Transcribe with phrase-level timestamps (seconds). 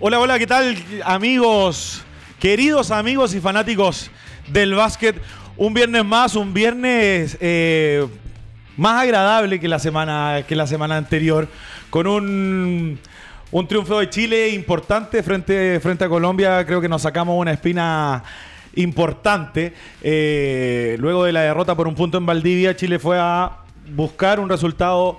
[0.00, 2.04] Hola, hola, ¿qué tal amigos?
[2.38, 4.12] Queridos amigos y fanáticos
[4.46, 5.20] del básquet.
[5.56, 8.06] Un viernes más, un viernes eh,
[8.76, 11.48] más agradable que la semana, que la semana anterior,
[11.90, 12.96] con un,
[13.50, 16.64] un triunfo de Chile importante frente, frente a Colombia.
[16.64, 18.22] Creo que nos sacamos una espina
[18.76, 19.74] importante.
[20.00, 23.50] Eh, luego de la derrota por un punto en Valdivia, Chile fue a
[23.96, 25.18] buscar un resultado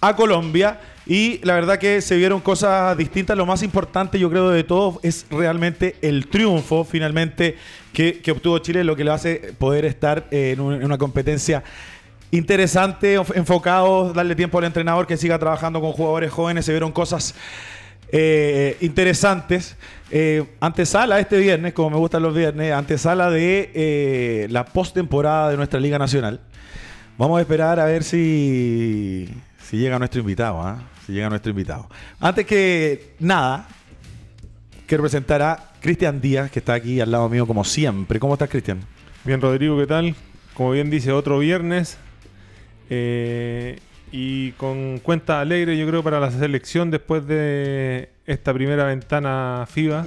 [0.00, 3.36] a Colombia y la verdad que se vieron cosas distintas.
[3.36, 7.56] Lo más importante, yo creo, de todo es realmente el triunfo finalmente
[7.92, 11.62] que, obtuvo Chile, lo que le hace poder estar en, un- en una competencia
[12.30, 16.64] interesante, enf- enfocado, darle tiempo al entrenador que siga trabajando con jugadores jóvenes.
[16.64, 17.34] Se vieron cosas
[18.12, 19.76] eh, interesantes.
[20.12, 25.56] Eh, antesala este viernes, como me gustan los viernes, antesala de eh, la postemporada de
[25.56, 26.40] nuestra Liga Nacional.
[27.18, 29.28] Vamos a esperar a ver si,
[29.70, 30.60] si llega nuestro invitado.
[30.60, 30.82] ¿ah?
[31.06, 31.88] Si llega nuestro invitado.
[32.18, 33.68] Antes que nada,
[34.86, 38.18] quiero presentar a Cristian Díaz, que está aquí al lado mío como siempre.
[38.18, 38.80] ¿Cómo estás, Cristian?
[39.24, 40.14] Bien, Rodrigo, ¿qué tal?
[40.54, 41.96] Como bien dice, otro viernes.
[42.90, 43.78] eh,
[44.12, 50.04] y con cuenta alegre, yo creo, para la selección después de esta primera ventana FIBA.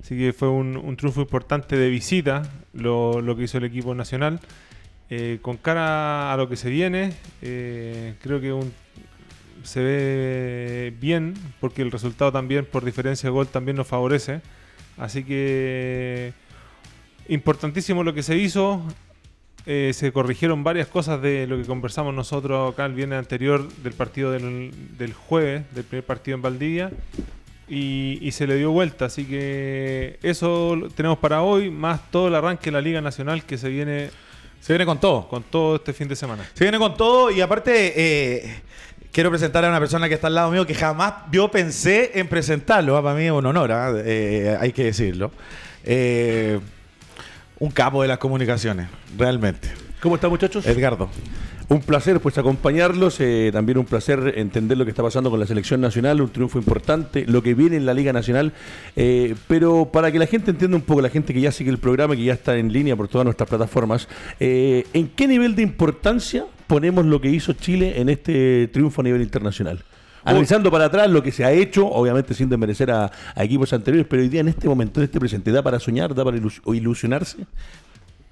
[0.00, 3.96] Así que fue un, un triunfo importante de visita lo, lo que hizo el equipo
[3.96, 4.38] nacional.
[5.10, 8.72] Eh, con cara a lo que se viene, eh, creo que un-
[9.64, 14.40] se ve bien, porque el resultado también, por diferencia de gol, también nos favorece.
[14.98, 16.32] Así que
[17.28, 18.82] importantísimo lo que se hizo.
[19.64, 23.92] Eh, se corrigieron varias cosas de lo que conversamos nosotros acá el viernes anterior del
[23.92, 26.90] partido del, del jueves, del primer partido en Valdivia.
[27.68, 32.34] Y, y se le dio vuelta, así que eso tenemos para hoy, más todo el
[32.34, 34.10] arranque de la Liga Nacional que se viene
[34.60, 35.28] Se viene con todo.
[35.28, 36.44] con todo este fin de semana.
[36.54, 38.62] Se viene con todo y aparte eh,
[39.12, 42.26] quiero presentar a una persona que está al lado mío que jamás yo pensé en
[42.26, 42.96] presentarlo.
[42.96, 43.02] ¿ah?
[43.02, 43.92] Para mí es un honor, ¿ah?
[43.96, 45.30] Eh, hay que decirlo.
[45.84, 46.58] Eh,
[47.58, 49.70] un capo de las comunicaciones, realmente.
[50.00, 50.66] ¿Cómo están muchachos?
[50.66, 51.08] Edgardo.
[51.68, 55.46] Un placer pues acompañarlos, eh, también un placer entender lo que está pasando con la
[55.46, 58.52] selección nacional, un triunfo importante, lo que viene en la Liga Nacional,
[58.96, 61.78] eh, pero para que la gente entienda un poco, la gente que ya sigue el
[61.78, 64.08] programa, que ya está en línea por todas nuestras plataformas,
[64.38, 69.04] eh, ¿en qué nivel de importancia ponemos lo que hizo Chile en este triunfo a
[69.04, 69.84] nivel internacional?
[70.24, 74.06] Analizando para atrás lo que se ha hecho, obviamente sin desmerecer a, a equipos anteriores,
[74.08, 76.62] pero hoy día en este momento, en este presente, ¿da para soñar, da para ilus-
[76.74, 77.38] ilusionarse?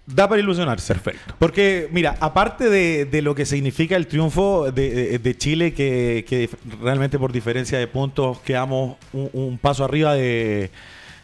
[0.07, 0.95] Da para ilusionarse.
[0.95, 1.35] Perfecto.
[1.39, 6.25] Porque, mira, aparte de, de lo que significa el triunfo de, de- de Chile, que,
[6.27, 6.49] que
[6.83, 10.71] realmente por diferencia de puntos quedamos un, un paso arriba de,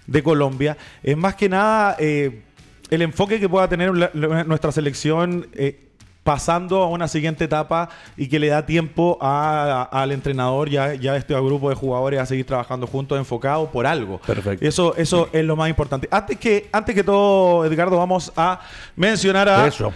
[0.07, 2.43] de Colombia, es más que nada eh,
[2.91, 5.81] el enfoque que pueda tener la- la- nuestra selección eh,
[6.27, 10.93] pasando a una siguiente etapa y que le da tiempo a- a- al entrenador ya,
[10.95, 14.19] ya a este grupo de jugadores a seguir trabajando juntos, enfocados por algo.
[14.27, 14.67] Perfecto.
[14.67, 16.09] Eso, eso es lo más importante.
[16.11, 18.61] Antes que, antes que todo, Edgardo, vamos a
[18.97, 19.93] mencionar a Eso.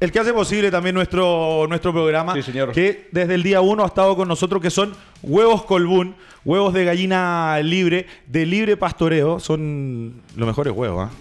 [0.00, 2.32] el que hace posible también nuestro, nuestro programa.
[2.34, 2.70] Sí, señor.
[2.72, 6.84] Que desde el día uno ha estado con nosotros, que son huevos colbún, huevos de
[6.84, 9.38] gallina libre, de libre pastoreo.
[9.40, 11.14] Son los mejores huevos, ¿ah?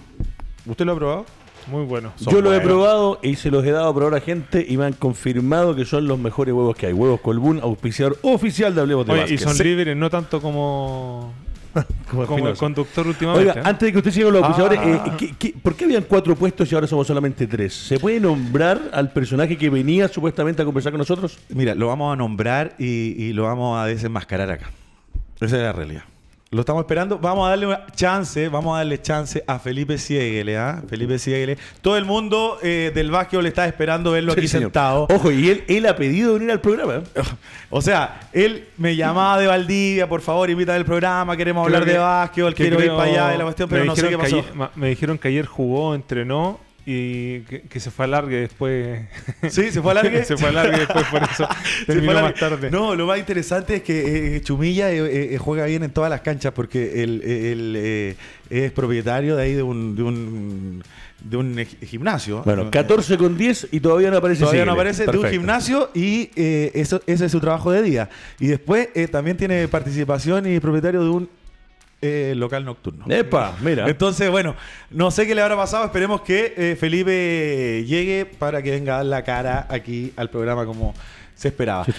[0.65, 1.25] ¿Usted lo ha probado?
[1.67, 2.11] Muy bueno.
[2.15, 4.77] Son Yo lo he probado y se los he dado a probar a gente y
[4.77, 6.93] me han confirmado que son los mejores huevos que hay.
[6.93, 9.63] Huevos Colbún, auspiciador oficial de Hablemos de Oye, y son Sí.
[9.63, 11.33] libres, no tanto como,
[12.09, 13.49] Como como el conductor últimamente.
[13.51, 13.63] Oiga, ¿eh?
[13.65, 15.05] antes de que usted siga con los auspiciadores, Ah.
[15.07, 17.73] eh, ¿qué- qué- por qué habían cuatro puestos y ahora somos solamente tres?
[17.73, 21.37] ¿Se puede nombrar al personaje que venía supuestamente a conversar con nosotros?
[21.49, 22.85] Mira, lo vamos a nombrar y,
[23.23, 24.69] y lo vamos a desenmascarar acá.
[25.39, 26.03] Esa es la realidad.
[26.53, 27.17] Lo estamos esperando.
[27.17, 30.81] Vamos a darle una chance, vamos a darle chance a Felipe Sieguele, ¿ah?
[30.89, 31.57] Felipe Sieguele.
[31.81, 35.07] Todo el mundo eh, del básquet le está esperando verlo aquí Sí, sentado.
[35.09, 36.95] Ojo, y él, él ha pedido venir al programa.
[36.95, 37.03] ¿eh?
[37.69, 41.87] O sea, él me llamaba de Valdivia, por favor, invita al programa, queremos Creo hablar
[41.87, 44.17] que- de básquet, que quiero ir para allá de la cuestión, pero no sé qué
[44.17, 44.39] pasó.
[44.39, 49.01] ayer- me dijeron que ayer jugó, entrenó y que, que se fue a largue después.
[49.49, 50.23] Sí, se fue a largue.
[50.25, 51.47] se fue a largue después, por eso
[51.79, 52.71] Se terminó fue a más tarde.
[52.71, 56.21] No, lo más interesante es que eh, Chumilla eh, eh, juega bien en todas las
[56.21, 58.15] canchas porque él, él, eh,
[58.49, 60.83] es propietario de ahí de un, de un,
[61.23, 62.41] de un ej- gimnasio.
[62.43, 66.31] Bueno, 14 con 10 y todavía no aparece Todavía no aparece de un gimnasio y
[66.35, 68.09] eh, eso, ese es su trabajo de día.
[68.39, 71.29] Y después eh, también tiene participación y es propietario de un
[72.01, 73.05] eh, local nocturno.
[73.07, 73.87] Epa, mira.
[73.87, 74.55] Entonces, bueno,
[74.89, 75.85] no sé qué le habrá pasado.
[75.85, 80.65] Esperemos que eh, Felipe llegue para que venga a dar la cara aquí al programa
[80.65, 80.95] como
[81.35, 81.85] se esperaba.
[81.85, 81.93] Sí.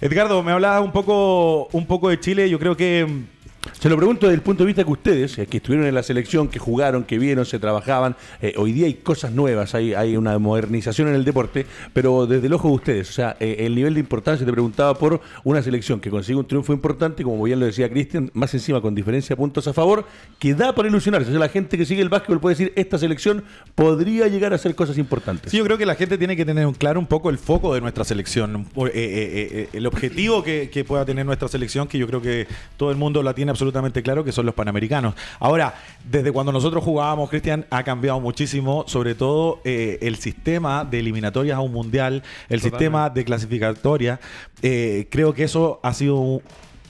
[0.00, 2.48] Edgardo, me hablabas un poco, un poco de Chile.
[2.50, 3.35] Yo creo que mm,
[3.72, 6.02] Se lo pregunto desde el punto de vista que ustedes, eh, que estuvieron en la
[6.02, 10.38] selección, que jugaron, que vieron, se trabajaban, eh, hoy día hay cosas nuevas, hay, una
[10.38, 13.94] modernización en el deporte, pero desde el ojo de ustedes, o sea, eh, el nivel
[13.94, 17.66] de importancia, te preguntaba por una selección que consigue un triunfo importante, como bien lo
[17.66, 20.04] decía Cristian, más encima con diferencia de puntos a favor,
[20.38, 21.28] que da para ilusionarse.
[21.28, 24.56] O sea, la gente que sigue el básquetbol puede decir, esta selección podría llegar a
[24.56, 25.50] hacer cosas importantes.
[25.50, 27.80] Sí, yo creo que la gente tiene que tener claro un poco el foco de
[27.80, 32.46] nuestra selección, el objetivo que pueda tener nuestra selección, que yo creo que
[32.76, 33.65] todo el mundo la tiene absolutamente
[34.02, 35.14] claro, que son los panamericanos.
[35.38, 35.74] Ahora,
[36.08, 41.56] desde cuando nosotros jugábamos, Cristian, ha cambiado muchísimo, sobre todo eh, el sistema de eliminatorias
[41.56, 42.14] a un mundial,
[42.48, 42.68] el Totalmente.
[42.70, 44.20] sistema de clasificatoria.
[44.62, 46.42] Eh, creo que eso ha sido, un-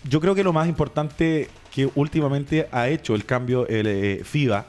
[0.08, 4.67] yo creo que lo más importante que últimamente ha hecho el cambio el eh, FIBA.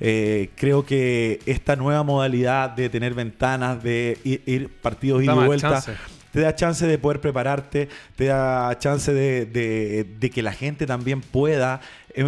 [0.00, 5.46] Eh, creo que esta nueva modalidad de tener ventanas, de ir, ir partidos ida y
[5.46, 5.92] vuelta, chance.
[6.32, 11.80] Te da chance de poder prepararte, te da chance de, que la gente también pueda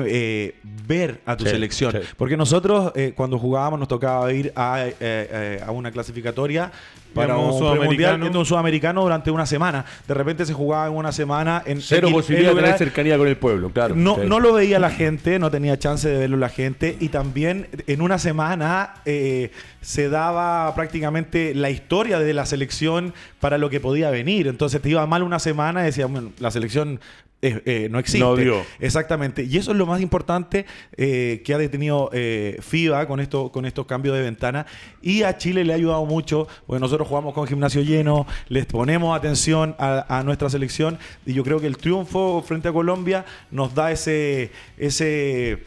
[0.07, 0.55] eh,
[0.87, 1.93] ver a tu Sí, selección.
[1.93, 1.99] sí.
[2.17, 6.71] Porque nosotros eh, cuando jugábamos nos tocaba ir a, eh, a una clasificatoria
[7.15, 8.27] para un sudamericano.
[8.39, 9.85] un sudamericano durante una semana.
[10.07, 13.37] De repente se jugaba en una semana en Cero posibilidad de tener cercanía con el
[13.37, 13.97] pueblo, claro.
[13.97, 14.21] no, Sí.
[14.27, 16.97] no lo veía la gente, no tenía chance de verlo la gente.
[17.01, 19.51] Y también en una semana eh,
[19.81, 24.47] se daba prácticamente la historia de la selección para lo que podía venir.
[24.47, 27.01] Entonces te iba mal una semana y decía, bueno, la selección
[27.43, 28.21] eh, eh, no existe.
[28.21, 28.63] No dio.
[28.79, 29.45] Exactamente.
[29.45, 30.67] Y eso es lo más importante
[30.97, 34.67] eh, que ha detenido eh, FIBA con, esto, con estos cambios de ventana.
[35.01, 39.17] Y a Chile le ha ayudado mucho, porque nosotros jugamos con gimnasio lleno, les ponemos
[39.17, 40.99] atención a, a nuestra selección.
[41.25, 45.65] Y yo creo que el triunfo frente a Colombia nos da ese, ese,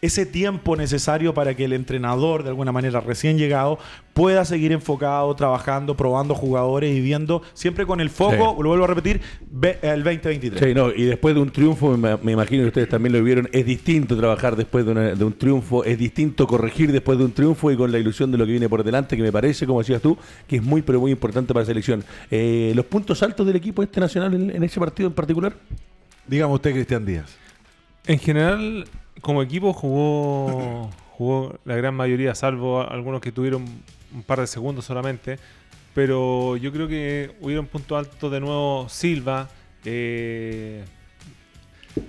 [0.00, 3.78] ese tiempo necesario para que el entrenador, de alguna manera recién llegado,
[4.14, 8.62] pueda seguir enfocado, trabajando, probando jugadores y viendo, siempre con el foco, Sí.
[8.62, 9.20] lo vuelvo a repetir,
[9.82, 10.60] el 2023.
[10.62, 13.48] Sí, no, y después de un triunfo, me, me imagino que ustedes también lo vieron,
[13.52, 17.32] es distinto trabajar después de, una- de un triunfo, es distinto corregir después de un
[17.32, 19.80] triunfo y con la ilusión de lo que viene por delante, que me parece, como
[19.80, 20.16] decías tú,
[20.46, 22.04] que es muy, pero muy importante para la selección.
[22.30, 25.54] Eh, ¿Los puntos altos del equipo este nacional en, en ese partido en particular?
[26.26, 27.36] Dígame usted, Cristian Díaz.
[28.06, 28.84] En general,
[29.20, 33.64] como equipo jugó, jugó la gran mayoría, salvo algunos que tuvieron
[34.14, 35.38] un par de segundos solamente.
[35.94, 39.48] Pero yo creo que hubieron puntos altos de nuevo Silva.
[39.84, 40.84] eh,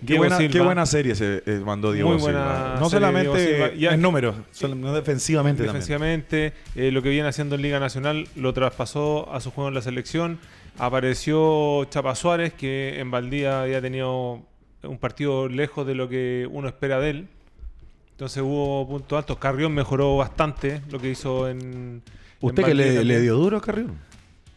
[0.06, 0.52] Qué buena, Silva.
[0.52, 2.32] qué buena serie se eh, mandó Diego Muy Silva.
[2.42, 3.72] buena No de Diego solamente Silva.
[3.74, 5.74] Ya- en números, sino defensivamente, también.
[5.74, 6.54] defensivamente.
[6.76, 9.82] eh, lo que viene haciendo en Liga Nacional lo traspasó a su juego en la
[9.82, 10.38] selección.
[10.78, 14.42] Apareció Chapa Suárez, que en Valdía había tenido
[14.84, 17.28] un partido lejos de lo que uno espera de él.
[18.12, 19.38] Entonces hubo puntos altos.
[19.38, 21.60] Carrión mejoró bastante lo que hizo en.
[21.62, 22.02] en
[22.42, 23.98] ¿Usted que Valdivia le, dio duro a Carrión?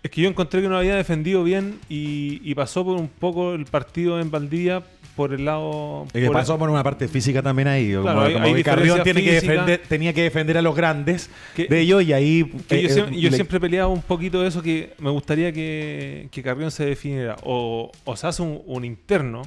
[0.02, 3.54] Es que yo encontré que no había defendido bien y, y pasó por un poco
[3.54, 4.82] el partido en Valdivia
[5.14, 6.06] por el lado.
[6.06, 7.90] Es que por- pasó por una parte física también ahí.
[7.90, 10.74] Claro, como, hay- como hay que Carrión tiene que defender, tenía que defender a los
[10.74, 12.44] grandes Que- de ellos y ahí...
[12.68, 15.52] Que yo, eh, siem- yo le- siempre peleaba un poquito de eso que me gustaría
[15.52, 17.36] que, que Carrión se definiera.
[17.44, 19.42] O, o se hace un, un interno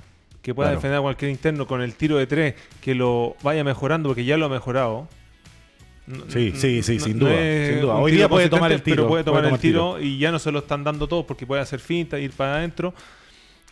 [0.45, 0.77] que pueda Claro.
[0.77, 4.37] defender a cualquier interno con el tiro de tres, que lo vaya mejorando, porque ya
[4.37, 5.07] lo ha mejorado.
[6.05, 9.07] No- Sí, sí, sí, no- sin duda, sin Hoy día puede tomar el tiro, Pero
[9.07, 11.61] puede tomar puede el tiro y ya no se lo están dando todos porque puede
[11.63, 12.93] hacer finta, ir para adentro.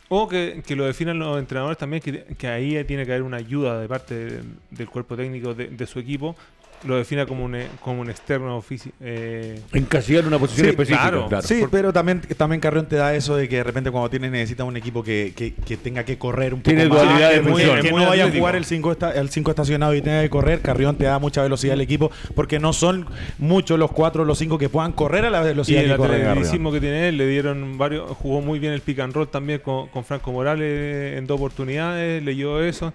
[0.09, 3.37] O que, que lo definan los entrenadores también, que, que ahí tiene que haber una
[3.37, 6.35] ayuda de parte de- del cuerpo técnico de, de su equipo.
[6.85, 8.93] Lo defina como un, como un externo físico.
[8.99, 11.01] Eh, Encasillar una posición Sí, específica.
[11.01, 11.27] claro.
[11.29, 11.47] claro.
[11.47, 14.63] Sí, pero también, también Carrión te da eso de que de repente cuando tienes necesita
[14.65, 17.61] un equipo que, que- que tenga que correr un poco Tiene más, dualidad de muy-
[17.81, 20.59] que no vaya a jugar el 5 el cinco estacionado y tenga que correr.
[20.61, 23.05] Carrión te da mucha velocidad al equipo porque no son
[23.37, 26.27] muchos los cuatro o los cinco que puedan correr a la Y velocidad el Carrión.
[26.31, 29.59] atleticismo que tiene él, le dieron varios, jugó muy bien el pick and roll también
[29.59, 32.93] con, con Franco Morales en dos oportunidades, leyó eso.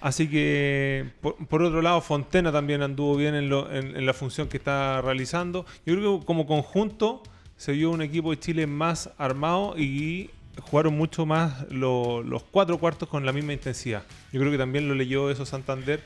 [0.00, 4.14] Así que, por, por otro lado, Fontena también anduvo bien en, lo- en- en la
[4.14, 5.66] función que está realizando.
[5.84, 7.22] Yo creo que como conjunto
[7.56, 10.30] se vio un equipo de Chile más armado y
[10.62, 14.02] jugaron mucho más lo- los cuatro cuartos con la misma intensidad.
[14.32, 16.00] Yo creo que también lo leyó eso Santander,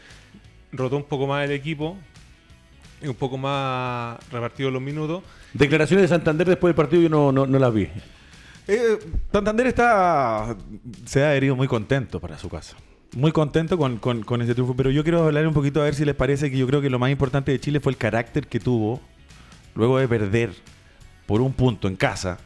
[0.73, 1.97] rotó un poco más el equipo
[3.01, 5.23] y un poco más repartido los minutos.
[5.53, 7.89] Declaraciones de Santander después del partido yo no, no, no las vi.
[8.67, 8.99] Eh,
[9.31, 10.57] Santander está
[11.05, 12.77] se ha adherido muy contento para su casa.
[13.15, 14.75] Muy contento con, con, con ese triunfo.
[14.75, 16.91] Pero yo quiero hablar un poquito a ver si les parece que yo creo que
[16.91, 19.01] lo más importante de Chile fue el carácter que tuvo
[19.75, 20.53] luego de perder
[21.27, 22.39] por un punto en casa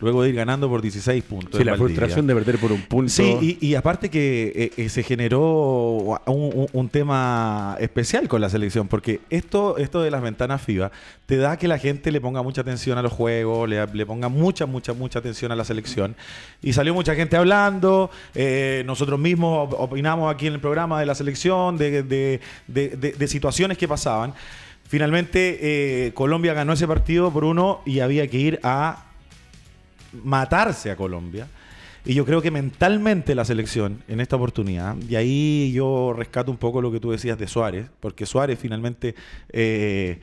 [0.00, 1.58] luego de ir ganando por 16 puntos.
[1.58, 1.94] Sí, la Valdivia.
[1.96, 3.10] frustración de perder por un punto.
[3.10, 8.86] Sí, y, y aparte que eh, eh, se generó un, tema especial con la selección,
[8.88, 10.92] porque esto, esto de las ventanas FIBA
[11.26, 14.28] te da que la gente le ponga mucha atención a los juegos, le, le ponga
[14.28, 16.14] mucha, mucha, mucha atención a la selección.
[16.62, 21.06] Y salió mucha gente hablando, eh, nosotros mismos op- opinamos aquí en el programa de
[21.06, 24.34] la selección, de, de- de- situaciones que pasaban.
[24.86, 29.06] Finalmente, Colombia ganó ese partido por uno y había que ir a
[30.22, 31.48] matarse a Colombia.
[32.06, 36.58] Y yo creo que mentalmente la selección en esta oportunidad, y ahí yo rescato un
[36.58, 39.14] poco lo que tú decías de Suárez, porque Suárez finalmente
[39.50, 40.20] eh,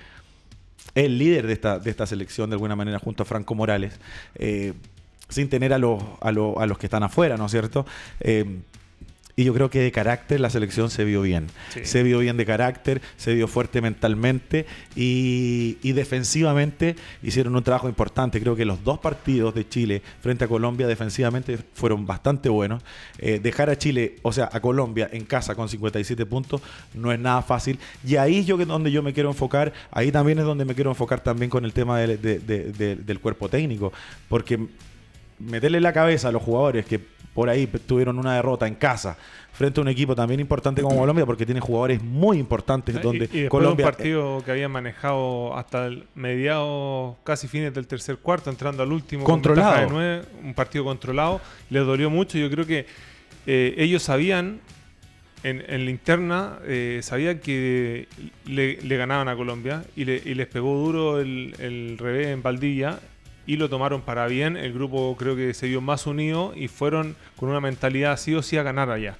[0.94, 4.00] es el líder de esta, de esta selección de alguna manera junto a Franco Morales,
[4.36, 4.74] eh,
[5.28, 7.86] sin tener a los, a, los- a los que están afuera, ¿no es cierto?
[8.20, 8.60] Eh,
[9.36, 11.48] y yo creo que de carácter la selección se vio bien.
[11.74, 11.82] Sí.
[11.86, 17.88] Se vio bien de carácter, se vio fuerte mentalmente y, y defensivamente hicieron un trabajo
[17.90, 18.40] importante.
[18.42, 22.84] Creo que los dos partidos de Chile frente a Colombia defensivamente fueron bastante buenos.
[23.18, 26.62] Eh, dejar a Chile, o sea, a Colombia en casa con 57 puntos
[26.94, 27.80] no es nada fácil.
[28.06, 29.74] Y ahí es yo que- donde yo me quiero enfocar.
[29.92, 32.96] Ahí también es donde me quiero enfocar también con el tema del- de- de- de-
[32.96, 33.92] del cuerpo técnico.
[34.30, 34.60] Porque
[35.40, 37.00] meterle en la cabeza a los jugadores que
[37.34, 39.18] por ahí tuvieron una derrota en casa
[39.54, 43.38] frente a un equipo también importante como Colombia, porque tiene jugadores muy importantes donde y,
[43.38, 48.18] y después Colombia un partido que habían manejado hasta el mediados, casi fines del tercer
[48.18, 49.24] cuarto, entrando al último.
[49.24, 49.72] con Controlado.
[49.72, 52.38] ventaja de nueve, un partido controlado, les dolió mucho.
[52.38, 52.86] Yo creo que
[53.46, 54.60] eh, ellos sabían,
[55.44, 58.08] en, en la interna, eh, sabían que
[58.46, 62.42] le, le ganaban a Colombia y, le- y les pegó duro el, el revés en
[62.42, 63.00] Valdivia.
[63.52, 64.56] Y lo tomaron para bien.
[64.56, 68.42] El grupo creo que se vio más unido y fueron con una mentalidad sí o
[68.42, 69.18] sí a ganar allá.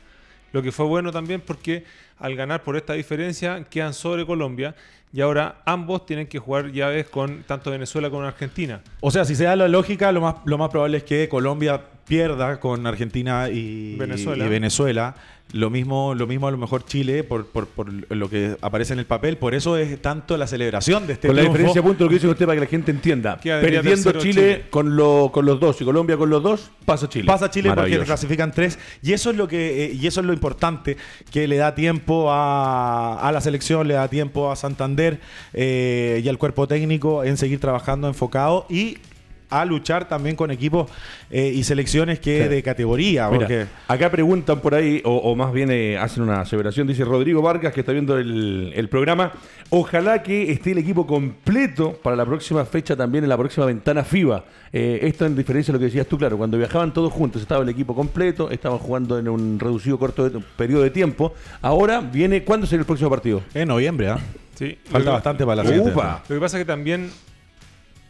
[0.54, 1.84] Lo que fue bueno también porque
[2.18, 4.74] al ganar por esta diferencia quedan sobre Colombia
[5.12, 8.80] y ahora ambos tienen que jugar llaves con tanto Venezuela como Argentina.
[9.02, 11.82] O sea, si se da la lógica, lo más, lo más probable es que Colombia
[12.08, 14.46] pierda con Argentina y Venezuela.
[14.46, 15.16] y Venezuela.
[15.54, 19.00] Lo mismo, lo mismo a lo mejor Chile, por, por- por lo que aparece en
[19.00, 19.36] el papel.
[19.38, 21.58] Por eso es tanto la celebración de este Con la triunfo.
[21.58, 23.38] diferencia de puntos, lo que dice usted para que la gente entienda.
[23.38, 24.64] Perdiendo Chile, Chile.
[24.70, 27.26] Con, lo- con los dos y Colombia con los dos, pasa Chile.
[27.26, 30.32] Pasa Chile porque clasifican tres y eso es lo que eh, y eso es lo
[30.32, 30.96] importante
[31.32, 35.20] que le da tiempo a, a la selección, le da tiempo a Santander
[35.52, 39.00] eh, y al cuerpo técnico en seguir trabajando enfocado y
[39.52, 40.90] a luchar también con equipos
[41.30, 42.50] eh, y selecciones que Sí.
[42.50, 43.28] de categoría.
[43.30, 47.06] Mira, porque- acá preguntan por ahí, o, o más bien eh, hacen una aseveración, dice
[47.06, 49.32] Rodrigo Vargas, que está viendo el, el programa.
[49.70, 54.04] Ojalá que esté el equipo completo para la próxima fecha también, en la próxima ventana
[54.04, 54.44] FIBA.
[54.74, 57.64] Eh, esto en diferencia de lo que decías tú, claro, cuando viajaban todos juntos, estaba
[57.64, 61.34] el equipo completo, estaban jugando en un reducido corto de- periodo de tiempo.
[61.62, 63.42] Ahora viene, ¿cuándo será el próximo partido?
[63.54, 64.20] en noviembre, ¿ah?
[64.56, 64.78] Sí.
[64.86, 65.82] Falta bastante para la.
[65.82, 66.24] Upa.
[66.30, 67.10] Lo que pasa es que también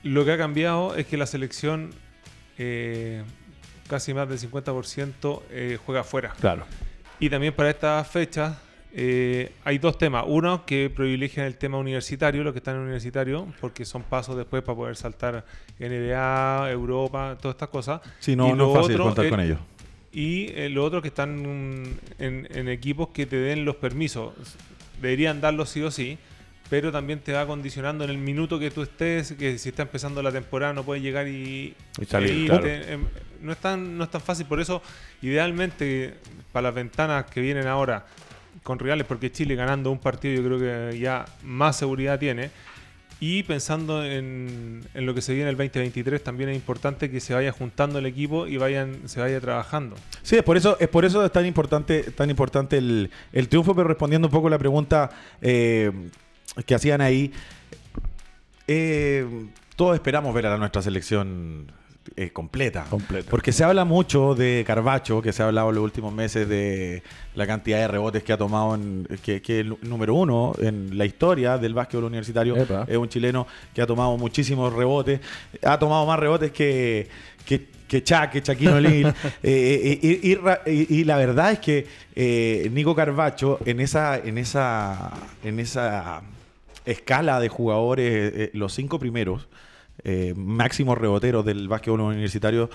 [0.03, 1.91] lo que ha cambiado es que la selección
[2.57, 3.23] eh,
[3.87, 6.33] casi más del 50% eh, juega afuera.
[6.39, 6.65] Claro.
[7.19, 8.57] Y también para estas fechas
[8.93, 10.25] eh, hay dos temas.
[10.27, 14.63] Uno, que privilegian el tema universitario, los que están en universitario, porque son pasos después
[14.63, 15.45] para poder saltar
[15.79, 18.01] NBA, Europa, todas estas cosas.
[18.19, 19.59] Sí, no, Y no es fácil otro contar con ellos.
[20.11, 21.45] Y eh, lo otro que están
[22.19, 24.33] en, en equipos que te den los permisos.
[25.01, 26.17] Deberían darlos sí o sí,
[26.71, 30.23] pero también te va condicionando en el minuto que tú estés, que si está empezando
[30.23, 32.49] la temporada no puedes llegar y, Y salir.
[32.63, 33.07] Em,
[33.41, 34.81] no, es tan, no es tan fácil, por eso
[35.21, 36.13] idealmente
[36.53, 38.05] para las ventanas que vienen ahora
[38.63, 40.59] con rivales, porque Chile ganando un partido yo creo
[40.91, 42.51] que ya más seguridad tiene.
[43.19, 47.33] Y pensando en, en lo que se viene el 2023, también es importante que se
[47.33, 49.97] vaya juntando el equipo y vayan, se vaya trabajando.
[50.23, 53.75] Sí, es por eso, es por eso es tan importante, tan importante el, el triunfo,
[53.75, 55.09] pero respondiendo un poco la pregunta
[55.41, 55.91] eh,
[56.65, 57.31] que hacían ahí,
[58.67, 59.25] eh,
[59.75, 61.71] todos esperamos ver a nuestra selección
[62.15, 62.85] eh, completa.
[62.89, 63.29] Completa.
[63.29, 67.03] Porque se habla mucho de Carbacho, que se ha hablado en los últimos meses de
[67.35, 71.05] la cantidad de rebotes que ha tomado, en, que, que el número uno en la
[71.05, 72.57] historia del básquetbol universitario.
[72.57, 72.85] Epa.
[72.87, 75.19] Es un chileno que ha tomado muchísimos rebotes.
[75.63, 77.07] Ha tomado más rebotes que,
[77.45, 79.15] que, que Chuck, que Shaquille O'Neal.
[79.43, 84.17] Eh, y, y- ra- y- y la verdad es que eh, Nico Carbacho, en esa,
[84.17, 85.11] en esa,
[85.43, 86.21] en esa
[86.85, 89.47] escala de jugadores, eh, los cinco primeros
[90.03, 92.69] eh, máximos reboteros del básquetbol universitario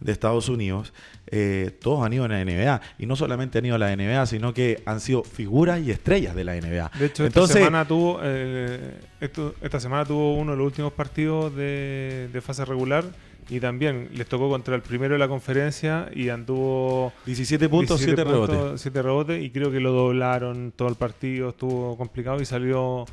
[0.00, 0.92] de Estados Unidos,
[1.28, 2.80] eh, todos han ido a la NBA.
[2.98, 6.34] Y no solamente han ido a la NBA, sino que han sido figuras y estrellas
[6.34, 6.90] de la NBA.
[6.98, 10.92] De hecho, Entonces, esta semana tuvo eh, esto- esta semana tuvo uno de los últimos
[10.92, 13.04] partidos de, de fase regular
[13.48, 18.22] y también les tocó contra el primero de la conferencia y anduvo 17 puntos, 17
[18.22, 18.56] 7 rebotes.
[18.56, 23.04] puntos, siete rebotes y creo que lo doblaron todo el partido, estuvo complicado y salió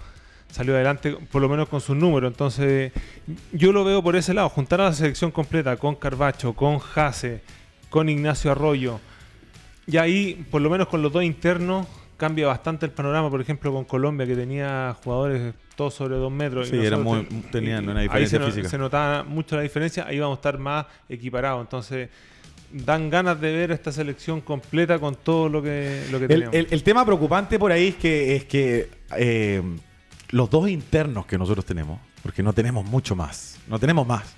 [0.52, 2.32] salió adelante, por lo menos con sus números.
[2.32, 2.92] Entonces,
[3.52, 7.42] yo lo veo por ese lado, juntar a la selección completa con Carbacho, con Jase,
[7.90, 9.00] con Ignacio Arroyo,
[9.88, 11.88] y ahí, por lo menos con los dos internos,
[12.18, 16.68] cambia bastante el panorama, por ejemplo, con Colombia, que tenía jugadores todos sobre dos metros.
[16.68, 18.70] Sí, era muy, tenían una diferencia ahí se, física.
[18.70, 21.62] se notaba mucho la diferencia, ahí vamos a estar más equiparados.
[21.62, 22.10] Entonces,
[22.72, 26.54] dan ganas de ver esta selección completa con todo lo que, lo que el, tenemos.
[26.56, 29.62] el- el tema preocupante por ahí es que, es que eh,
[30.30, 34.36] los dos internos que nosotros tenemos, porque no tenemos mucho más, no tenemos más.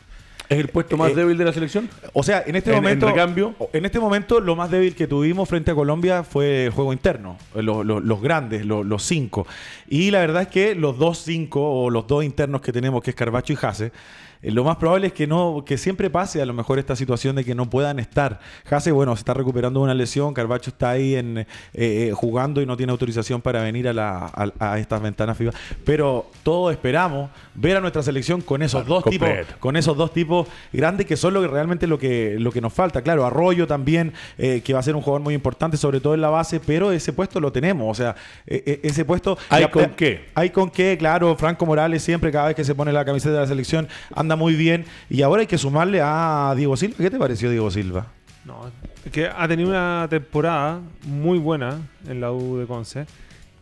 [0.49, 1.89] ¿Es el puesto más Eh, débil de la selección?
[2.11, 3.07] O sea, en este En- en momento.
[3.07, 3.55] recambio.
[3.71, 7.37] En este momento, lo más débil que tuvimos frente a Colombia fue el juego interno.
[7.55, 9.47] eh, Los, los- los grandes, los, los cinco.
[9.87, 13.11] Y la verdad es que los dos cinco o los dos internos que tenemos, que
[13.11, 13.93] es Carbacho y Jase,
[14.41, 17.35] eh, lo más probable es que no, que siempre pase a lo mejor esta situación
[17.35, 18.39] de que no puedan estar.
[18.65, 22.61] Jase, bueno, se está recuperando de una lesión, Carbacho está ahí en, eh, eh, jugando
[22.61, 25.53] y no tiene autorización para venir a, la, a, a estas ventanas FIBA.
[25.85, 29.29] Pero todos esperamos ver a nuestra selección con esos dos tipos,
[29.59, 32.73] con esos dos tipos grandes que son lo que realmente lo que, lo que nos
[32.73, 33.01] falta.
[33.01, 36.21] Claro, Arroyo también, eh, que va a ser un jugador muy importante, sobre todo en
[36.21, 37.89] la base, pero ese puesto lo tenemos.
[37.89, 39.37] O sea, eh, eh, ese puesto.
[39.49, 40.29] ¿Hay con qué?
[40.33, 41.35] Hay con qué, claro.
[41.35, 44.55] Franco Morales siempre, cada vez que se pone la camiseta de la selección, anda muy
[44.55, 44.85] bien.
[45.09, 46.97] Y ahora hay que sumarle a Diego Silva.
[46.97, 48.07] ¿Qué te pareció Diego Silva?
[48.45, 48.71] No,
[49.05, 53.05] es que ha tenido una temporada muy buena en la U de Conce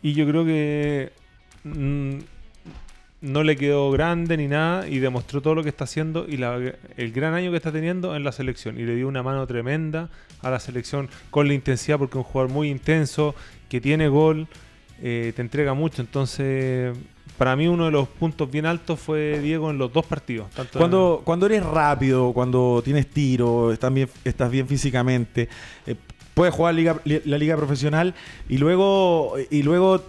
[0.02, 1.12] y yo creo que
[1.66, 2.20] mm,
[3.22, 6.42] no le quedó grande ni nada y demostró todo lo que está haciendo y
[6.98, 10.10] el gran año que está teniendo en la selección y le dio una mano tremenda
[10.42, 13.36] a la selección con la intensidad porque es un jugador muy intenso,
[13.68, 14.48] que tiene gol,
[15.02, 16.96] eh, te entrega mucho, entonces
[17.40, 20.50] para mí uno de los puntos bien altos fue Diego en los dos partidos.
[20.52, 25.50] tanto en- Cuando, cuando eres rápido, cuando tienes tiro, estás bien, estás bien físicamente,
[25.88, 25.96] eh,
[26.36, 28.14] puedes jugar liga- li- la liga profesional
[28.48, 30.02] y luego, y luego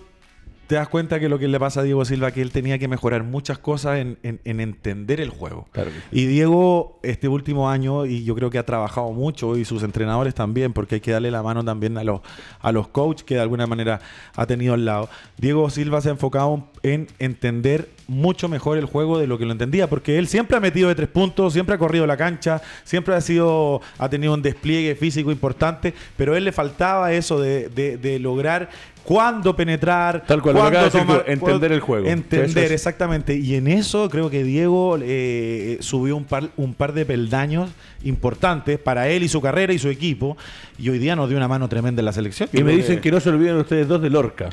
[0.71, 2.87] te das cuenta que lo que le pasa a Diego Silva que él tenía que
[2.87, 5.67] mejorar muchas cosas en, en- en entender el juego.
[5.73, 5.91] Claro.
[6.12, 10.33] Y Diego, este último año, y yo creo que ha trabajado mucho, y sus entrenadores
[10.33, 12.21] también, porque hay que darle la mano también a los,
[12.61, 14.00] a los coaches que de alguna manera
[14.37, 15.09] ha tenido al lado.
[15.39, 19.53] Diego Silva se ha enfocado en entender mucho mejor el juego de lo que lo
[19.53, 23.15] entendía, porque él siempre ha metido de tres puntos, siempre ha corrido la cancha, siempre
[23.15, 27.69] ha sido, ha tenido un despliegue físico importante, pero a él le faltaba eso de,
[27.69, 28.69] de- de lograr
[29.04, 32.06] cuándo penetrar, Tal cual, lo cuándo de decir tomar- entender cuándo- el juego.
[32.08, 32.71] Entender, Eso es.
[32.73, 33.34] exactamente.
[33.36, 37.71] Y en eso creo que Diego eh, subió un par, un par de peldaños
[38.04, 40.36] importantes para él y su carrera y su equipo.
[40.78, 42.49] Y hoy día nos dio una mano tremenda en la selección.
[42.52, 44.50] Y me dicen que no se olviden ustedes dos de Lorca.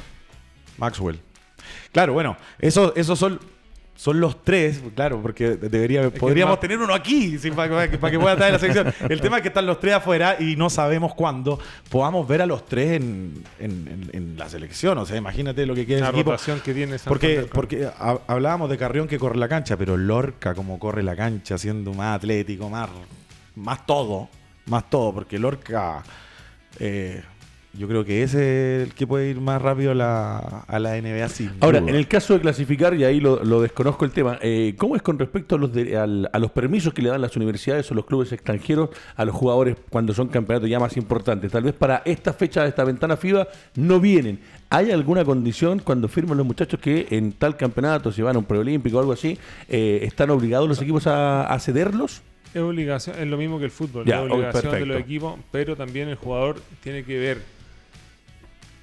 [0.78, 1.20] Maxwell.
[1.92, 3.40] Claro, bueno, eso- esos son,
[3.98, 8.20] son los tres, claro, porque debería, podríamos tener uno aquí sí, para, que- para que
[8.20, 8.94] pueda estar en la selección.
[9.12, 12.46] El tema es que están los tres afuera y no sabemos cuándo podamos ver a
[12.46, 15.00] los tres en, en- en- en la selección.
[15.00, 18.20] O sea, imagínate lo que queda la rotación que tiene Porque, Santander con- porque ha-
[18.28, 22.18] hablábamos de Carrión que corre la cancha, pero Lorca como corre la cancha, siendo más
[22.18, 22.90] atlético, más,
[23.56, 24.30] más todo,
[24.68, 26.04] más todo, porque Lorca
[26.80, 27.24] eh,
[27.78, 30.38] yo creo que ese es el que puede ir más rápido a la,
[30.68, 31.92] a la NBA sin Ahora, duda.
[31.92, 35.02] en el caso de clasificar, y ahí lo, lo desconozco el tema, eh, ¿cómo es
[35.02, 37.94] con respecto a los, de- al- a los permisos que le dan las universidades o
[37.94, 41.52] los clubes extranjeros a los jugadores cuando son campeonatos ya más importantes?
[41.52, 44.40] Tal vez para esta fecha de esta ventana FIBA no vienen.
[44.70, 48.46] ¿Hay alguna condición cuando firman los muchachos que en tal campeonato, si van a un
[48.46, 49.38] preolímpico o algo así,
[49.70, 52.22] eh, están obligados los equipos a, a cederlos?
[52.54, 56.08] Es obligación, es lo mismo que el fútbol, Ya, obligación de los equipos, pero también
[56.10, 57.57] el jugador tiene que ver.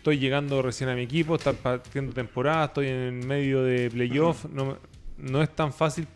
[0.05, 4.77] Estoy llegando recién a mi equipo, está partiendo temporada, estoy en medio de playoff, no,
[5.17, 6.07] no es tan fácil,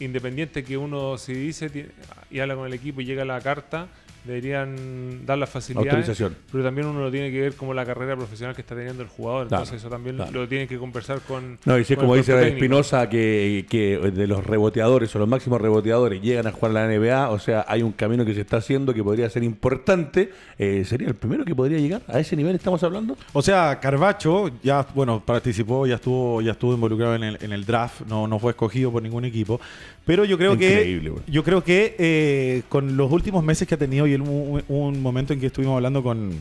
[0.00, 1.92] independiente que uno si dice
[2.30, 3.88] y habla con el equipo y llega la carta,
[4.26, 5.86] deberían dar la facilidad.
[5.86, 6.36] Autorización.
[6.50, 9.08] Pero también uno lo tiene que ver como la carrera profesional que está teniendo el
[9.08, 10.32] jugador, Claro, entonces eso también claro.
[10.32, 11.58] lo tienen que conversar con...
[11.64, 12.48] No, y si es como dice.
[12.48, 16.96] Espinosa, que, que de los reboteadores o los máximos reboteadores llegan a jugar a la
[16.96, 20.30] NBA, o sea, hay un camino que se está haciendo que podría ser importante.
[20.58, 22.02] Eh, ¿Sería el primero que podría llegar?
[22.08, 23.16] ¿A ese nivel estamos hablando?
[23.32, 27.64] O sea, Carbacho ya, bueno, participó, ya estuvo, ya estuvo involucrado en el, en el
[27.64, 29.60] draft, no, no fue escogido por ningún equipo.
[30.06, 33.78] Pero yo creo Increíble, que yo creo que eh, con los últimos meses que ha
[33.78, 36.32] tenido un, momento en que estuvimos hablando con,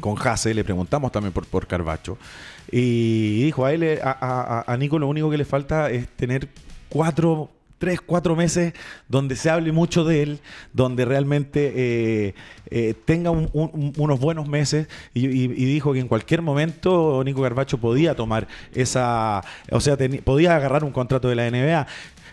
[0.00, 2.18] con Jase, le preguntamos también por, por Carbacho.
[2.70, 6.48] Y dijo a él, eh, a, Nico lo único que le falta es tener
[6.88, 8.74] cuatro tres, cuatro meses
[9.08, 10.40] donde se hable mucho de él,
[10.74, 12.34] donde realmente eh,
[12.70, 17.78] eh, tenga un- un- unos buenos meses y, dijo que en cualquier momento Nico Carbacho
[17.78, 21.86] podía tomar esa, o sea, podía agarrar un contrato de la NBA.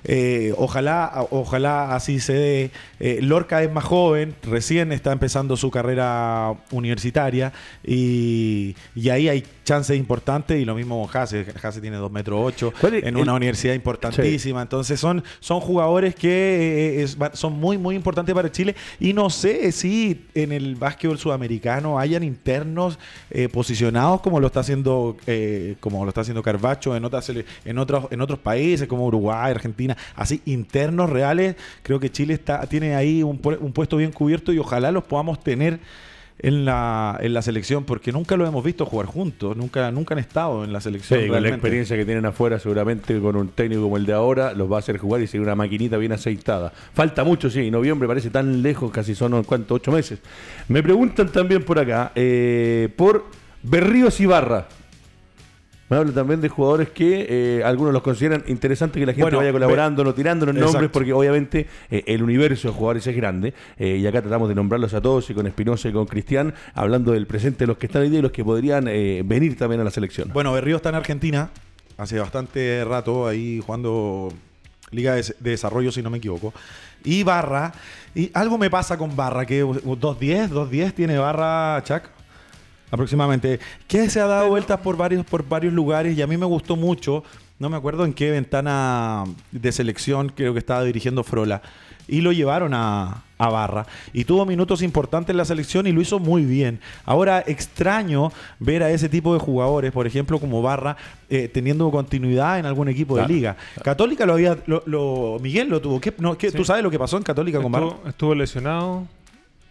[0.04, 2.72] Eh, ojalá, ojalá así se dé.
[3.00, 7.54] Eh, Lorca es más joven, recién está empezando su carrera universitaria
[7.86, 11.46] y, y ahí hay chances importantes y lo mismo con Hase.
[11.62, 14.62] Hase tiene 2 metros 8 ¿Cuál es en el- una universidad importantísima.
[14.62, 19.30] Entonces son, son jugadores que eh, es- son muy, muy importantes para Chile y no
[19.30, 22.98] sé si en el básquetbol sudamericano hayan internos
[23.32, 27.30] eh, posicionados como lo está haciendo eh, como lo está haciendo Carbacho en otras
[27.66, 31.56] en otros en otros países como Uruguay, Argentina, así internos reales.
[31.84, 35.44] Creo que Chile está tiene ahí un, un puesto bien cubierto y ojalá los podamos
[35.44, 35.80] tener
[36.40, 40.20] en la, en la selección porque nunca lo hemos visto jugar juntos, nunca nunca han
[40.20, 41.22] estado en la selección.
[41.22, 44.54] Sí, con la experiencia que tienen afuera, seguramente con un técnico como el de ahora,
[44.54, 46.72] los va a hacer jugar y seguir una maquinita bien aceitada.
[46.94, 49.76] Falta mucho, sí, noviembre parece tan lejos, casi son, ¿cuánto?
[49.76, 50.20] Ocho meses.
[50.68, 53.26] Me preguntan también por acá, eh, por
[53.64, 54.68] Berríos Ibarra.
[55.90, 59.38] Me hablan también de jugadores que eh, algunos los consideran interesante que la gente Bueno,
[59.38, 60.92] vaya colaborando, no tirando los nombres, Exacto.
[60.92, 63.54] porque obviamente eh, el universo de jugadores es grande.
[63.78, 67.14] eh, y acá tratamos de nombrarlos a todos, y con Espinosa y con Cristian, hablando
[67.14, 68.86] del presente de los que están hoy día y los que podrían
[69.26, 70.30] venir también a la selección.
[70.34, 71.50] Bueno, Berrío está en Argentina
[71.98, 74.32] hace bastante rato ahí jugando
[74.92, 76.54] Liga de, de Desarrollo, si no me equivoco.
[77.04, 77.74] Y Barra,
[78.14, 82.04] y algo me pasa con Barra, que 2.10, 2.10 tiene Barra, Chuck,
[82.92, 86.46] aproximadamente, que se ha dado vueltas por varios, por varios lugares y a mí me
[86.46, 87.24] gustó mucho,
[87.60, 91.62] no me acuerdo en qué ventana de selección, creo que estaba dirigiendo Frola,
[92.10, 93.86] y lo llevaron a, a Barra.
[94.14, 96.80] Y tuvo minutos importantes en la selección y lo hizo muy bien.
[97.04, 100.96] Ahora extraño ver a ese tipo de jugadores, por ejemplo, como Barra,
[101.30, 103.58] eh, teniendo continuidad en algún equipo Claro, de liga.
[103.84, 106.00] Católica lo había, lo, lo- Miguel lo tuvo.
[106.00, 106.56] ¿Qué, no, qué- Sí.
[106.56, 107.90] ¿Tú sabes lo que pasó en Católica con Barra?
[108.08, 109.06] Estuvo lesionado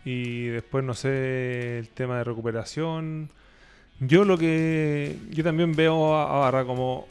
[0.07, 3.29] y después no sé el tema de recuperación.
[4.01, 7.07] Yo lo que yo también veo a, a Barra como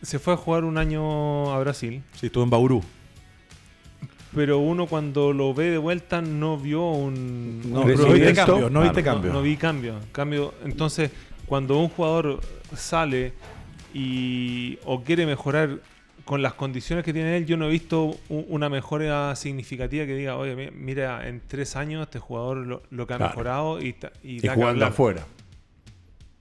[0.00, 2.82] se fue a jugar un año a Brasil, Sí, estuvo en Bauru.
[4.34, 8.70] pero uno cuando lo ve de vuelta no vio un No, un no viste cambio,
[8.70, 9.32] no viste Claro, cambio.
[9.32, 9.94] No, no vi cambio.
[10.12, 10.54] cambio.
[10.64, 11.10] Entonces,
[11.46, 12.40] cuando un jugador
[12.76, 13.32] sale
[13.94, 15.78] y o quiere mejorar
[16.26, 20.36] con las condiciones que tiene él, yo no he visto una mejora significativa que diga,
[20.36, 23.30] oye, mi- mira, en tres años este jugador lo, lo que ha Claro.
[23.30, 24.88] mejorado y, y y jugando hablar".
[24.90, 25.26] afuera.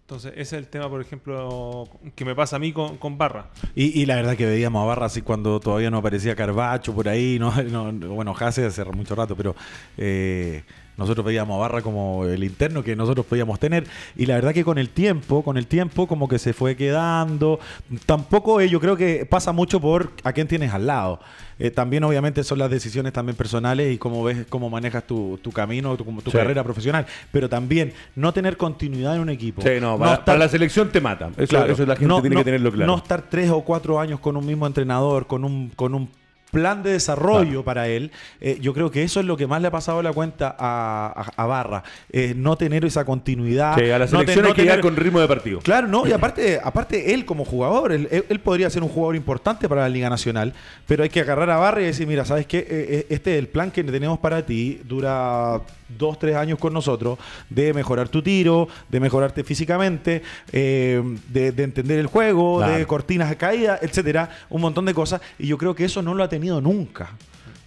[0.01, 3.49] Entonces, ese es el tema, por ejemplo, que me pasa a mí con, con Barra.
[3.75, 7.09] Y, y la verdad que veíamos a Barra así cuando todavía no aparecía Carbacho por
[7.09, 9.55] ahí, no, no- no- bueno, Jase hace mucho rato, pero
[9.97, 10.63] eh,
[10.97, 13.85] nosotros veíamos a Barra como el interno que nosotros podíamos tener.
[14.15, 17.59] Y la verdad que con el tiempo, con el tiempo como que se fue quedando.
[18.05, 21.19] Tampoco eh, yo creo que pasa mucho por a quién tienes al lado.
[21.57, 25.51] Eh, también obviamente son las decisiones también personales y cómo ves, cómo manejas tu, tu
[25.51, 26.37] camino, tu, tu Sí.
[26.37, 27.05] carrera profesional.
[27.31, 29.61] Pero también no tener continuidad en un equipo.
[29.61, 31.29] Sí, no, para, estar- para la selección te mata.
[31.37, 31.71] Eso, Claro.
[31.71, 32.91] eso la gente No- tiene no- que tenerlo claro.
[32.91, 36.09] No estar tres o cuatro años con un mismo entrenador, con un, con un
[36.51, 37.63] plan de desarrollo Claro.
[37.65, 38.11] para él.
[38.39, 41.13] Eh, yo creo que eso es lo que más le ha pasado la cuenta a,
[41.35, 41.83] a- a Barra.
[42.11, 43.75] Eh, no tener esa continuidad.
[43.77, 45.59] Sí, a la no selección no hay que tener- con ritmo de partido.
[45.59, 49.67] Claro, no, y aparte, aparte él como jugador, él, él- podría ser un jugador importante
[49.67, 50.53] para la Liga Nacional,
[50.87, 52.65] pero hay que agarrar a Barra y decir, mira, ¿sabes qué?
[52.69, 57.17] Eh, Este es el plan que tenemos para ti, dura dos, tres años con nosotros,
[57.49, 60.21] de mejorar tu tiro, de mejorarte físicamente,
[60.51, 62.73] eh, de, de entender el juego, Claro.
[62.77, 66.13] de cortinas de caída, etcétera, un montón de cosas, y yo creo que eso no
[66.13, 67.11] lo ha tenido nunca.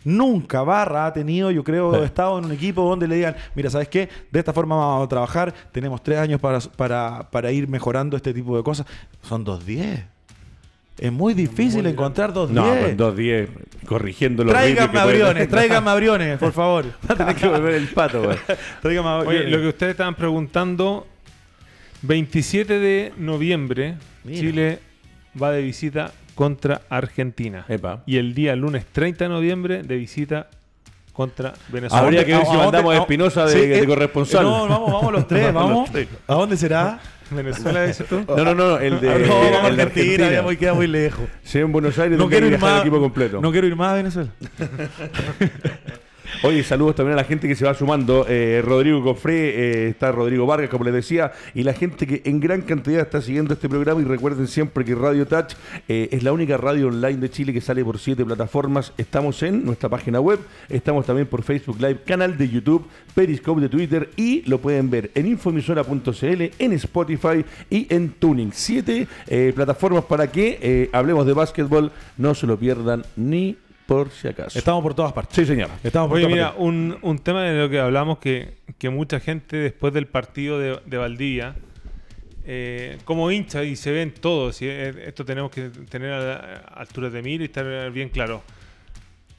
[0.04, 2.04] Nunca Barra ha tenido, yo creo, Sí.
[2.04, 4.08] estado en un equipo donde le digan, mira, ¿sabes qué?
[4.30, 8.32] De esta forma vamos a trabajar, tenemos tres años para, para, para ir mejorando este
[8.32, 8.86] tipo de cosas.
[9.22, 10.04] Son 2.10.
[10.98, 12.48] Es muy difícil encontrar 2.10.
[12.50, 13.48] No, con 2-10,
[13.86, 16.86] corrigiendo los Tráiganme abriones, tráiganme abriones, por favor.
[17.08, 18.36] Va a tener que volver el pato, güey.
[18.82, 19.50] Tráiganme Oye, abriones.
[19.50, 21.06] lo que ustedes estaban preguntando,
[22.02, 24.40] 27 de noviembre, Mira.
[24.40, 24.78] Chile
[25.40, 27.64] va de visita contra Argentina.
[27.68, 28.02] Epa.
[28.06, 30.48] Y el día lunes 30 de noviembre de visita
[31.18, 32.04] contra Venezuela.
[32.04, 34.44] Habría ¿A que ver si mandamos a Espinosa de, Sí, de eh, corresponsal.
[34.44, 35.90] No, vamos, vamos los tres, Vamos.
[36.28, 37.00] ¿A dónde será?
[37.32, 38.22] ¿Venezuela dices tú?
[38.28, 39.82] No, no, no, el de, no, el de vamos a Argentina.
[39.82, 41.24] Argentina, ya muy- queda muy lejos.
[41.42, 42.74] Si en Buenos Aires No quiero ir más.
[42.74, 43.40] el equipo completo.
[43.40, 44.30] No quiero ir más a Venezuela.
[46.44, 48.24] Oye, saludos también a la gente que se va sumando.
[48.28, 52.38] Eh, Rodrigo Cofré, eh, está Rodrigo Vargas, como les decía, y la gente que en
[52.38, 54.00] gran cantidad está siguiendo este programa.
[54.00, 55.54] Y recuerden siempre que Radio Touch
[55.88, 58.92] eh, es la única radio online de Chile que sale por siete plataformas.
[58.96, 63.68] Estamos en nuestra página web, estamos también por Facebook Live, canal de YouTube, Periscope de
[63.68, 68.52] Twitter y lo pueden ver en infomisora.cl, en Spotify y en Tuning.
[68.52, 69.08] Siete
[69.56, 73.56] plataformas para que hablemos de básquetbol, no se lo pierdan ni
[73.88, 74.58] por si acaso.
[74.58, 75.34] Estamos por todas partes.
[75.34, 75.70] Sí, señor.
[75.82, 76.62] Estamos por Oye, todas mira, partes.
[76.62, 80.78] un, un tema de lo que hablamos que, que mucha gente después del partido de,
[80.84, 81.54] de Valdivia,
[82.44, 86.80] eh, como hincha, y se ven todos, y eh, esto tenemos que tener a, a
[86.80, 88.42] alturas de mira y estar bien claro.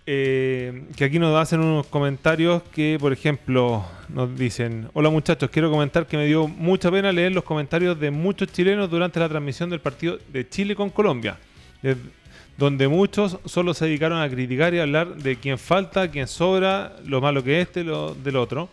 [0.07, 5.69] Eh, que aquí nos hacen unos comentarios que, por ejemplo, nos dicen: Hola muchachos, quiero
[5.69, 9.69] comentar que me dio mucha pena leer los comentarios de muchos chilenos durante la transmisión
[9.69, 11.37] del partido de Chile con Colombia.
[12.59, 17.21] Donde muchos solo se dedicaron a criticar y hablar de quién falta, quién sobra, lo
[17.21, 18.69] malo que es este, lo del otro.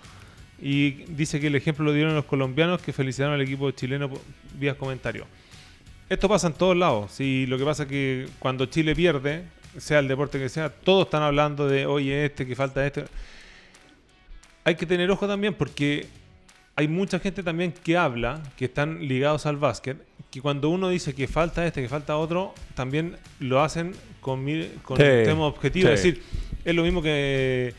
[0.60, 4.10] Y dice que el ejemplo lo dieron los colombianos que felicitaron al equipo chileno
[4.58, 5.28] vía comentarios.
[6.08, 7.12] Esto pasa en todos lados.
[7.12, 9.44] Si lo que pasa es que cuando Chile pierde,
[9.78, 13.04] sea el deporte que sea, todos están hablando de, oye, este, que falta este.
[14.64, 16.08] Hay que tener ojo también porque
[16.74, 19.96] hay mucha gente también que habla, que están ligados al básquet,
[20.36, 24.68] que cuando uno dice que falta este, que falta otro, también lo hacen con, mi-
[24.82, 25.88] con Sí, un tema objetivo.
[25.88, 25.94] sí.
[25.94, 26.22] Es decir,
[26.64, 27.72] es lo mismo que.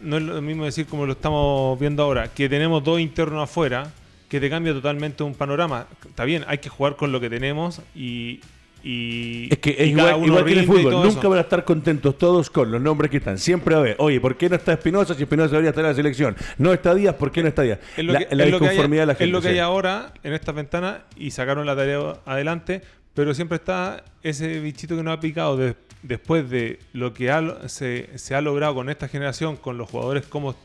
[0.00, 3.92] No es lo mismo decir como lo estamos viendo ahora, que tenemos dos internos afuera,
[4.28, 5.86] que te cambia totalmente un panorama.
[6.08, 8.40] Está bien, hay que jugar con lo que tenemos y.
[8.84, 10.92] y Es que es y igual, igual que en el fútbol.
[10.92, 11.28] Nunca eso.
[11.30, 13.38] van a estar contentos todos con los nombres que están.
[13.38, 15.90] Siempre va a haber, oye, ¿por qué no está Espinosa si Espinosa debería estar en
[15.90, 16.36] la selección?
[16.58, 17.78] No está Díaz, ¿por qué no está Díaz?
[17.96, 19.24] Es lo la que, la es lo que hay, disconformidad de la gente.
[19.24, 22.82] es lo que hay ahora en estas ventanas y sacaron la tarea adelante,
[23.14, 27.68] pero siempre está ese bichito que nos ha picado de- después de lo que ha-
[27.68, 30.56] se, se ha logrado con esta generación, con los jugadores, cómo,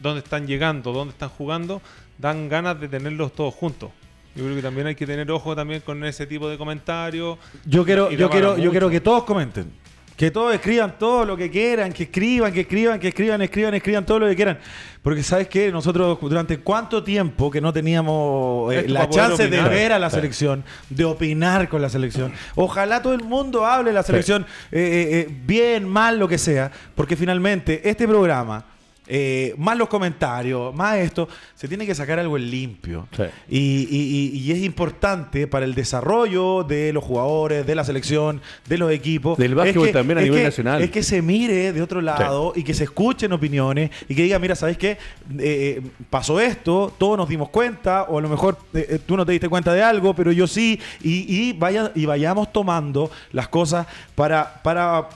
[0.00, 1.82] dónde están llegando, dónde están jugando,
[2.16, 3.90] dan ganas de tenerlos todos juntos.
[4.38, 7.38] Yo creo que también hay que tener ojo también con ese tipo de comentarios.
[7.64, 9.68] Yo quiero, yo quiero, yo quiero que todos comenten.
[10.16, 14.06] Que todos escriban todo lo que quieran, que escriban, que escriban, que escriban, escriban, escriban
[14.06, 14.58] todo lo que quieran.
[15.02, 19.90] Porque sabes qué, nosotros durante cuánto tiempo que no teníamos eh, la chance de ver
[19.92, 20.16] a la Sí.
[20.16, 22.32] selección, de opinar con la selección.
[22.54, 26.70] Ojalá todo el mundo hable de la selección eh, eh, bien, mal, lo que sea.
[26.94, 28.64] Porque finalmente este programa,
[29.08, 33.08] eh, más los comentarios, más esto, se tiene que sacar algo en limpio.
[33.16, 33.22] Sí.
[33.48, 38.40] Y, y- y- y es importante para el desarrollo de los jugadores, de la selección,
[38.68, 39.38] de los equipos.
[39.38, 40.82] Del básquetbol Es que- también a nivel que- nacional.
[40.82, 44.38] Es que se mire de otro lado y que se escuchen opiniones y que diga,
[44.38, 44.90] mira, ¿sabes qué?
[44.90, 44.98] Eh,
[45.38, 49.32] eh, pasó esto, todos nos dimos cuenta, o a lo mejor eh, tú no te
[49.32, 53.86] diste cuenta de algo, pero yo sí, y, y vaya, y vayamos tomando las cosas
[54.14, 55.08] para, para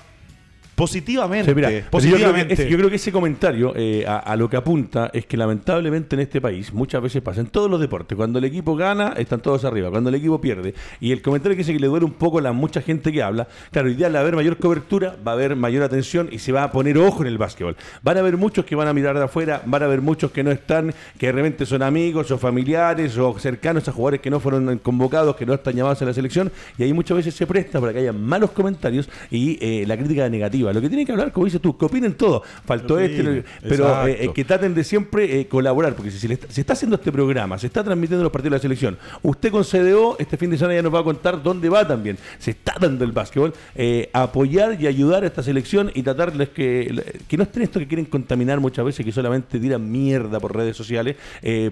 [0.82, 1.48] positivamente.
[1.48, 2.68] Sí, mira, pero yo, creo que, positivamente.
[2.68, 6.20] yo creo que ese comentario eh, a, a lo que apunta es que lamentablemente en
[6.22, 8.16] este país muchas veces pasa en todos los deportes.
[8.16, 9.90] Cuando el equipo gana, están todos arriba.
[9.90, 10.74] Cuando el equipo pierde.
[10.98, 13.22] Y el comentario que dice que le duele un poco a la mucha gente que
[13.22, 13.46] habla.
[13.70, 16.64] Claro, hoy día al haber mayor cobertura, va a haber mayor atención y se va
[16.64, 17.76] a poner ojo en el básquetbol.
[18.02, 20.42] Van a haber muchos que van a mirar de afuera, van a haber muchos que
[20.42, 24.40] no están, que de repente son amigos o familiares o cercanos a jugadores que no
[24.40, 26.50] fueron convocados, que no están llamados a la selección.
[26.76, 30.28] Y ahí muchas veces se presta para que haya malos comentarios y eh, la crítica
[30.28, 30.71] negativa.
[30.72, 32.42] Lo que tienen que hablar, como dices tú, que opinen todo.
[32.64, 36.34] Faltó este, pero eh, eh, que traten de siempre eh, colaborar, porque si se, le
[36.34, 39.50] está, se está haciendo este programa, se está transmitiendo los partidos de la selección, usted
[39.50, 42.18] con CDO este fin de semana ya nos va a contar dónde va también.
[42.38, 47.20] Se está dando el básquetbol, eh, apoyar y ayudar a esta selección y tratarles que,
[47.28, 50.76] que no estén esto que quieren contaminar muchas veces, que solamente tiran mierda por redes
[50.76, 51.16] sociales,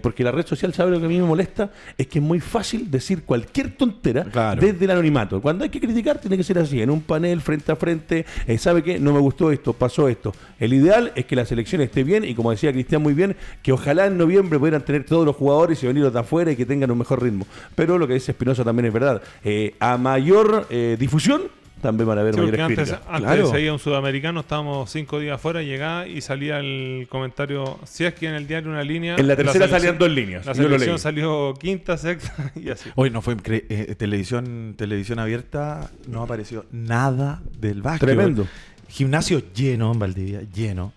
[0.03, 1.71] porque la red social, ¿sabe lo que a mí me molesta?
[1.97, 4.61] Es que es muy fácil decir cualquier tontera Claro.
[4.61, 5.41] desde el anonimato.
[5.41, 8.25] Cuando hay que criticar, tiene que ser así, en un panel, frente a frente.
[8.47, 8.99] eh, ¿Sabe qué?
[9.01, 10.35] No me gustó esto, pasó esto.
[10.59, 13.73] El ideal es que la selección esté bien y, como decía Cristian muy bien, que
[13.73, 16.91] ojalá en noviembre pudieran tener todos los jugadores y venir de afuera y que tengan
[16.91, 17.47] un mejor ritmo.
[17.75, 19.23] Pero lo que dice Espinosa también es verdad.
[19.45, 21.43] Eh, a mayor eh, difusión,
[21.83, 23.47] también van a haber Sí, mayores antes, antes Claro.
[23.47, 28.13] se veía un sudamericano, estábamos cinco días afuera, llegaba y salía el comentario, si es
[28.13, 29.17] que en el diario una línea...
[29.17, 32.91] En la tercera selección- salían dos líneas, La selección salió quinta, sexta y así.
[32.97, 38.09] Hoy no fue eh, televisión, televisión abierta, no apareció nada del básquet.
[38.11, 38.47] Tremendo.
[38.91, 40.93] Gimnasio lleno en Valdivia, lleno.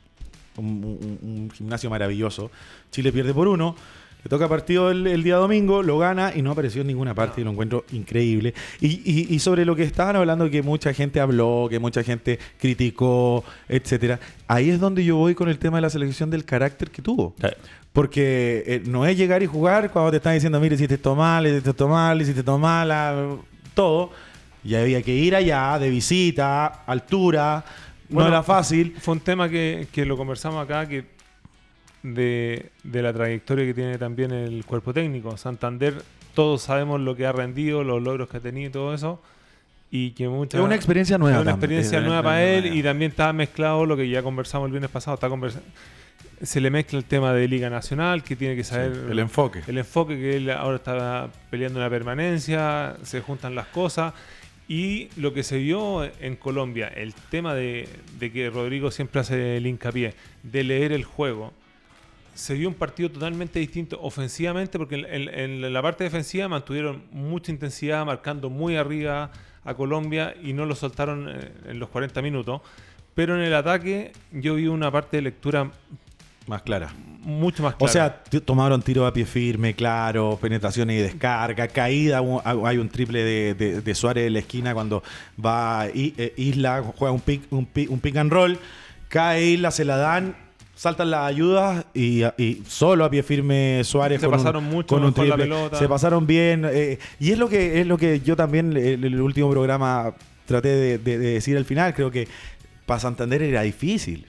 [0.58, 2.51] Un, un- un gimnasio maravilloso.
[2.91, 3.75] Chile pierde por uno.
[4.23, 7.41] Le toca partido el, el día domingo, lo gana y no apareció en ninguna parte
[7.41, 8.53] y lo encuentro increíble.
[8.79, 12.39] Y, y- y sobre lo que estaban hablando, que mucha gente habló, que mucha gente
[12.58, 14.19] criticó, etcétera.
[14.47, 17.34] Ahí es donde yo voy con el tema de la selección del carácter que tuvo.
[17.41, 17.47] Sí.
[17.91, 21.45] Porque eh, no es llegar y jugar cuando te están diciendo, mire, hiciste esto mal,
[21.45, 23.36] hiciste esto mal, hiciste esto mal, ah,
[23.73, 24.12] todo.
[24.63, 27.63] Y había que ir allá de visita, altura,
[28.10, 28.95] no Bueno, era fácil.
[28.99, 31.06] Fue un tema que, que lo conversamos acá, que
[32.02, 35.36] de, de la trayectoria que tiene también el cuerpo técnico.
[35.38, 36.02] Santander,
[36.34, 39.21] todos sabemos lo que ha rendido, los logros que ha tenido y todo eso.
[39.91, 41.71] Y que mucha, Es una experiencia nueva es una también.
[41.80, 44.89] experiencia Es nueva para él y también está mezclado lo que ya conversamos el viernes
[44.89, 45.15] pasado.
[45.15, 45.62] Está conversa-
[46.41, 49.62] se le mezcla el tema de Liga Nacional, que tiene que saber el enfoque.
[49.67, 54.13] el enfoque que él ahora está peleando una permanencia, se juntan las cosas.
[54.67, 57.88] Y lo que se vio en Colombia, el tema de,
[58.19, 61.52] que Rodrigo siempre hace el hincapié, de leer el juego,
[62.34, 68.06] se vio un partido totalmente distinto ofensivamente, porque en la parte defensiva mantuvieron mucha intensidad,
[68.06, 69.32] marcando muy arriba
[69.65, 72.62] a Colombia y no lo soltaron eh, en los 40 minutos.
[73.13, 75.71] Pero en el ataque yo vi una parte de lectura
[76.47, 76.93] Más clara.
[77.23, 77.93] mucho más O clara.
[77.93, 82.19] sea, t- tomaron tiro a pie firme, claro, penetración y descarga, caída.
[82.21, 85.01] un- Hay un triple de, de- de Suárez en la esquina cuando
[85.43, 88.60] va I- eh, Isla, juega un pick, un, pick, un pick and roll,
[89.08, 90.36] cae Isla, se la dan,
[90.75, 94.88] saltan las ayudas y, y solo a pie firme Suárez Se con un- pasaron mucho
[94.93, 95.77] con un la pelota.
[95.79, 96.65] Se pasaron bien.
[96.69, 100.13] eh, y es lo que es lo que yo también en el último programa
[100.45, 101.93] traté de, de- de decir al final.
[101.93, 102.27] Creo que
[102.86, 104.25] para Santander era difícil.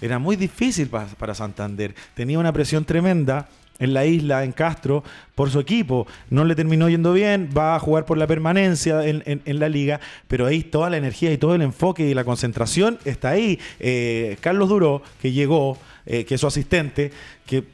[0.00, 1.94] Era muy difícil pa- para Santander.
[2.14, 5.02] Tenía una presión tremenda en la isla, en Castro,
[5.34, 6.06] por su equipo.
[6.28, 10.00] No le terminó yendo bien, va a jugar por la permanencia en, en- la liga,
[10.28, 13.58] pero ahí toda la energía y todo el enfoque y la concentración está ahí.
[13.78, 17.10] Eh, Carlos Duro, que llegó, eh, que es su asistente,
[17.46, 17.64] que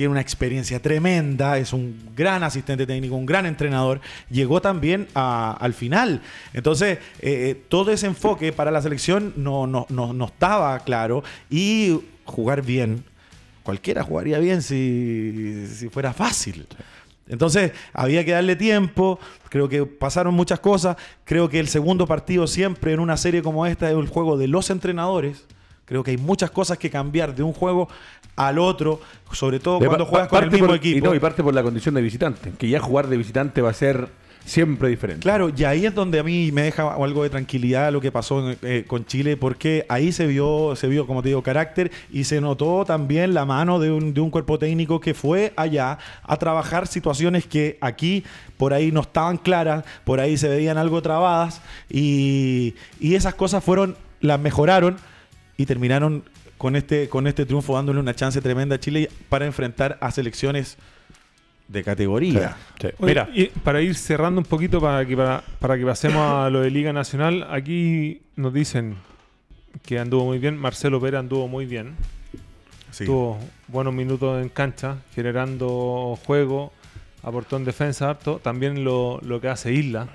[0.00, 5.74] tiene una experiencia tremenda, es un gran asistente técnico, un gran entrenador, llegó también al
[5.74, 6.22] final.
[6.54, 12.00] Entonces, eh, todo ese enfoque para la selección no, no, no, no estaba claro y
[12.24, 13.04] jugar bien,
[13.62, 16.66] cualquiera jugaría bien si, si fuera fácil.
[17.28, 22.46] Entonces, había que darle tiempo, creo que pasaron muchas cosas, creo que el segundo partido
[22.46, 25.44] siempre en una serie como esta es el juego de los entrenadores.
[25.90, 27.88] Creo que hay muchas cosas que cambiar de un juego
[28.36, 29.00] al otro,
[29.32, 30.98] sobre todo De cuando juegas con el mismo por- equipo.
[30.98, 33.70] Y, no, y parte por la condición de visitante, que ya jugar de visitante va
[33.70, 34.08] a ser
[34.44, 35.22] siempre diferente.
[35.22, 38.50] Claro, y ahí es donde a mí me deja algo de tranquilidad lo que pasó
[38.62, 42.40] eh, con Chile, porque ahí se vio, se vio, como te digo, carácter y se
[42.40, 46.86] notó también la mano de un, de un cuerpo técnico que fue allá a trabajar
[46.86, 48.24] situaciones que aquí
[48.56, 53.62] por ahí no estaban claras, por ahí se veían algo trabadas y, y esas cosas
[53.62, 54.96] fueron, las mejoraron
[55.60, 56.24] y terminaron
[56.56, 60.78] con este, con este triunfo dándole una chance tremenda a Chile para enfrentar a selecciones
[61.68, 62.56] de categoría.
[62.80, 62.86] Sí.
[62.98, 63.28] Oye, Mira.
[63.34, 66.70] y para ir cerrando un poquito para que, para, para que pasemos a lo de
[66.70, 68.96] Liga Nacional, aquí nos dicen
[69.82, 71.94] que anduvo muy bien, Marcelo Pérez anduvo muy bien,
[72.90, 73.04] Sí.
[73.04, 76.72] tuvo buenos minutos en cancha, generando juego,
[77.22, 80.08] aportó en defensa harto, también lo, lo que hace Isla.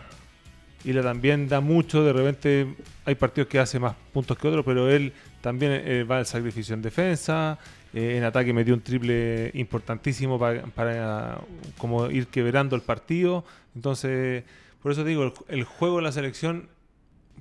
[0.84, 2.68] Isla también da mucho, de repente
[3.06, 5.14] hay partidos que hace más puntos que otros, pero él
[5.46, 7.60] también eh, va al sacrificio en defensa,
[7.94, 11.40] eh, en ataque metió un triple importantísimo para, para
[11.78, 13.46] como ir quebrando el partido.
[13.76, 14.44] Entonces,
[14.82, 16.68] por eso digo, el, el juego de la selección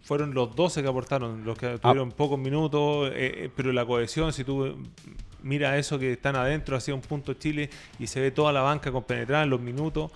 [0.02, 4.44] fueron los 12 que aportaron, los que tuvieron pocos minutos, eh, pero la cohesión, si
[4.44, 4.76] tú
[5.42, 8.92] miras eso que están adentro, hacía un punto Chile y se ve toda la banca
[8.92, 10.10] compenetrada en los minutos,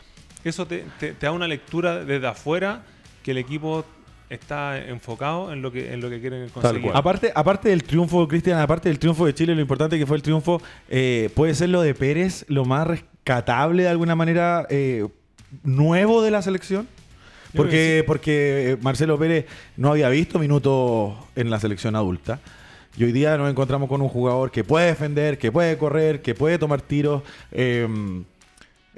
[0.44, 2.85] eso te, te- te da una lectura desde afuera
[3.22, 3.87] que el equipo
[4.30, 6.90] está enfocado en lo que en lo que quieren conseguir.
[6.94, 10.22] Aparte, aparte del triunfo, Cristian, aparte del triunfo de Chile, lo importante que fue el
[10.22, 15.06] triunfo, eh, puede ser lo de Pérez, lo más rescatable de alguna manera eh,
[15.62, 16.86] nuevo de la selección.
[17.54, 18.06] Porque, sí.
[18.06, 22.40] porque eh, Marcelo Pérez no había visto minutos en la selección adulta.
[22.98, 26.34] Y hoy día nos encontramos con un jugador que puede defender, que puede correr, que
[26.34, 27.22] puede tomar tiros.
[27.52, 27.88] eh,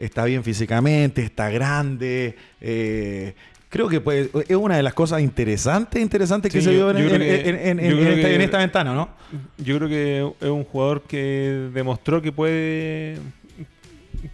[0.00, 2.34] está bien físicamente, está grande.
[2.60, 3.34] eh,
[3.70, 6.98] creo que pues, es una de las cosas interesantes, interesantes que Sí, se vio en,
[6.98, 9.09] esta, que- en esta ventana, ¿no?
[9.56, 13.16] Yo creo que es un jugador que demostró que puede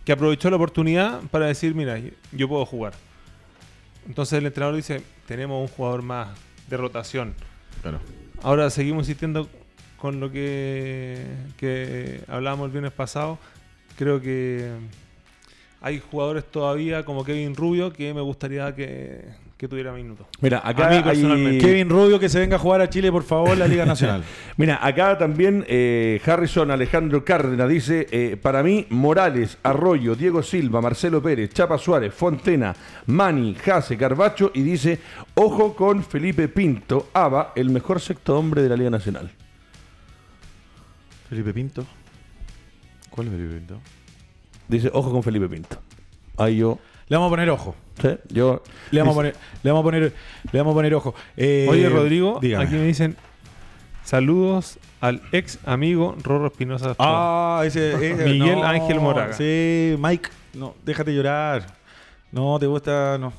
[0.05, 2.01] que aprovechó la oportunidad para decir, mira,
[2.33, 2.94] yo puedo jugar.
[4.09, 6.29] Entonces el entrenador dice, tenemos un jugador más
[6.68, 7.35] de rotación.
[7.83, 8.01] Claro.
[8.42, 9.49] Ahora seguimos insistiendo
[9.99, 11.25] con lo que,
[11.57, 13.38] que hablábamos el viernes pasado.
[13.96, 14.70] Creo que
[15.81, 19.25] hay jugadores todavía como Kevin Rubio que me gustaría que,
[19.57, 20.27] que tuviera minutos.
[20.41, 21.65] Mira, acá A mí hay- personalmente.
[21.65, 24.25] Kevin Rubio que se venga a jugar a Chile, por favor, la Liga Nacional.
[24.57, 30.81] Mira, acá también eh, Harrison Alejandro Cárdenas dice, eh, para mí, Morales, Arroyo, Diego Silva,
[30.81, 32.75] Marcelo Pérez, Chapa Suárez, Fontena,
[33.07, 34.99] Mani, Jase, Carbacho y dice,
[35.35, 39.31] ojo con Felipe Pinto, Ava, el mejor sexto hombre de la Liga Nacional.
[41.29, 41.85] Felipe Pinto.
[43.11, 43.81] ¿Cuál es Felipe Pinto?
[44.68, 45.76] Dice, ojo con Felipe Pinto.
[46.37, 47.74] Ahí yo, Le vamos a poner ojo.
[48.02, 48.09] ¿sí?
[48.29, 50.12] yo Le vamos a poner, le vamos a poner,
[50.52, 51.14] le vamos a poner ojo.
[51.37, 52.64] Eh, Oye, Rodrigo, dígame.
[52.64, 53.16] aquí me dicen
[54.05, 56.94] Saludos al ex amigo Rorro Espinosa.
[56.98, 59.33] Ah, ese, ese- Miguel no, Ángel Moraga.
[59.33, 61.66] Sí, Mike, no, déjate llorar.
[62.31, 63.33] No, te gusta, no.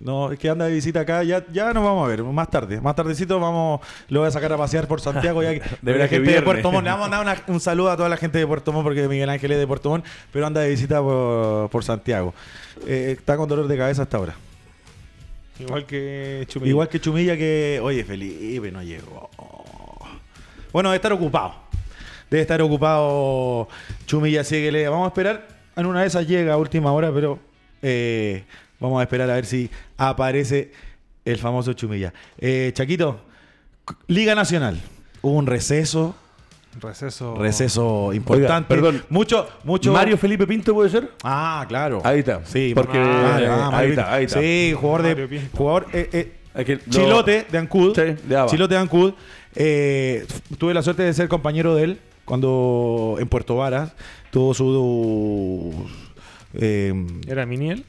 [0.00, 2.80] No, es que anda de visita acá, ya, ya nos vamos a ver, más tarde.
[2.80, 5.42] Más tardecito vamos, lo voy a sacar a pasear por Santiago.
[5.42, 6.42] Ya De verdad la que gente de.
[6.42, 6.84] Puerto Montt.
[6.84, 9.06] Le vamos a dar una- un saludo a toda la gente de Puerto Montt porque
[9.08, 12.32] Miguel Ángel es de Puerto Montt, pero anda de visita por, por Santiago.
[12.86, 14.34] Eh, está con dolor de cabeza hasta ahora.
[15.58, 16.70] Igual que Chumilla.
[16.70, 19.28] Igual que Chumilla que, oye, Felipe no llegó.
[20.72, 21.54] Bueno, debe estar ocupado.
[22.30, 23.68] Debe estar ocupado
[24.06, 25.46] Chumilla, así que le vamos a esperar.
[25.76, 27.38] En una de esas llega a última hora, pero
[27.82, 28.44] eh,
[28.80, 30.72] vamos a esperar a ver si aparece
[31.24, 32.12] el famoso Chumilla.
[32.38, 33.20] Eh, Chaquito,
[34.08, 34.80] Liga Nacional.
[35.22, 36.14] Hubo un receso,
[36.80, 37.34] Receso.
[37.36, 38.68] receso importante.
[38.74, 39.02] perdón.
[39.10, 39.92] Mucho, mucho.
[39.92, 41.10] Mario Felipe Pinto puede ser.
[41.22, 42.00] Ah, claro.
[42.04, 42.44] Ahí está.
[42.46, 44.40] Sí, Porque ah, eh, ah, ahí Mario está, ahí está.
[44.40, 45.28] Sí, jugador Mario de.
[45.28, 45.56] Pinto.
[45.56, 45.86] Jugador.
[45.92, 47.94] eh, eh, lo- Chilote de Ancud.
[47.94, 48.44] Sí, de.
[48.48, 49.12] Chilote de Ancud.
[49.56, 50.26] Eh,
[50.58, 53.92] tuve la suerte de ser compañero de él cuando en Puerto Varas
[54.30, 55.74] tuvo su.
[56.54, 56.94] eh,
[57.26, 57.84] ¿Era Miniel?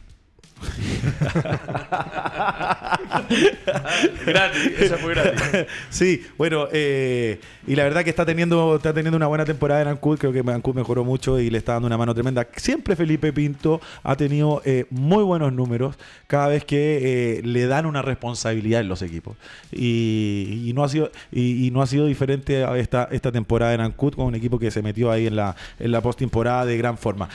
[4.26, 5.41] gratis, esa fue gratis.
[5.89, 9.88] sí, bueno, eh, y la verdad que está teniendo, está teniendo una buena temporada en
[9.88, 10.18] Ancud.
[10.18, 12.47] Creo que Ancud mejoró mucho y le está dando una mano tremenda.
[12.55, 15.95] Siempre Felipe Pinto ha tenido eh, muy buenos números
[16.28, 19.38] cada vez que eh, le dan una responsabilidad en los equipos.
[19.72, 24.26] Y, no ha sido, y, no ha sido diferente esta, esta temporada en Ancud con
[24.26, 27.30] un equipo que se metió ahí en la, en la postemporada de gran forma.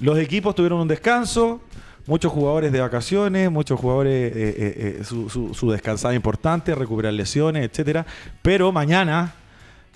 [0.00, 1.60] Los equipos tuvieron un descanso,
[2.06, 7.12] muchos jugadores de vacaciones, muchos jugadores eh, eh, eh, su, su- su descansada importante, recuperar
[7.12, 8.06] lesiones, etcétera.
[8.42, 9.34] Pero mañana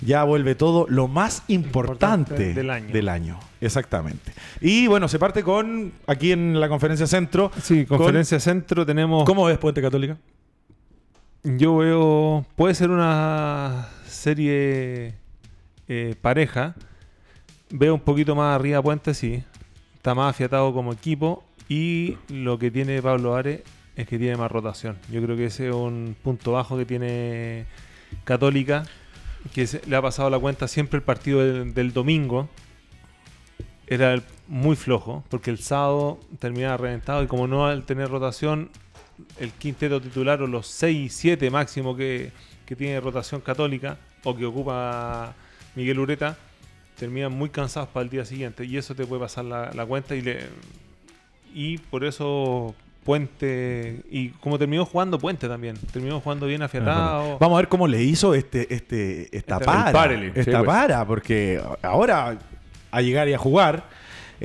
[0.01, 2.93] ya vuelve todo lo más importante, Importante del año.
[2.93, 3.41] del año.
[3.61, 4.33] Exactamente.
[4.61, 7.51] Y bueno, se parte con aquí en la conferencia centro.
[7.63, 9.25] Sí, con- conferencia centro tenemos.
[9.25, 10.17] ¿Cómo ves Puente Católica?
[11.43, 12.45] Yo veo.
[12.57, 15.15] Puede ser una serie
[15.89, 16.75] eh, pareja.
[17.71, 19.43] Veo un poquito más arriba Puente, sí.
[20.05, 21.43] Está más afiatado como equipo.
[21.67, 23.63] Y lo que tiene Pablo Ares
[23.97, 24.99] es que tiene más rotación.
[25.11, 27.65] Yo creo que ese es un punto bajo que tiene
[28.25, 28.85] Católica.
[29.55, 32.51] Que le ha pasado la cuenta siempre el partido del, domingo.
[33.87, 35.25] Era muy flojo.
[35.31, 37.23] Porque el sábado terminaba reventado.
[37.23, 38.69] Y como no al tener rotación,
[39.41, 42.31] el quinteto titular o los 6 7 máximo que,
[42.67, 45.35] que tiene rotación católica o que ocupa
[45.75, 46.37] Miguel Ureta,
[46.99, 50.15] terminan muy cansados para el día siguiente y eso te puede pasar la, la cuenta
[50.15, 50.39] y le
[51.55, 52.75] y por eso
[53.05, 57.39] Puente y como terminó jugando Puente también, terminó jugando bien afiatado.
[57.39, 59.87] Vamos a ver cómo le hizo este, este, esta Este- para.
[59.89, 60.67] el párele, sí, esta pues.
[60.67, 62.39] para, porque ahora
[62.91, 63.85] a llegar y a jugar.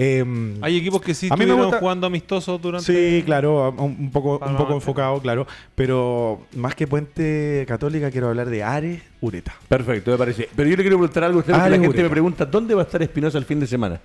[0.02, 0.24] Eh,
[0.62, 3.98] Hay equipos que sí A mí me estuvieron gusta- jugando amistosos durante Sí, claro, un,
[4.00, 5.46] un poco, un poco enfocado, claro.
[5.76, 9.54] Pero más que Puente Católica, quiero hablar de Ares Ureta.
[9.68, 10.48] Perfecto, me parece.
[10.56, 12.04] Pero yo le quiero preguntar algo a usted, porque la gente ureta.
[12.04, 14.00] me pregunta, ¿dónde va a estar Espinosa el fin de semana?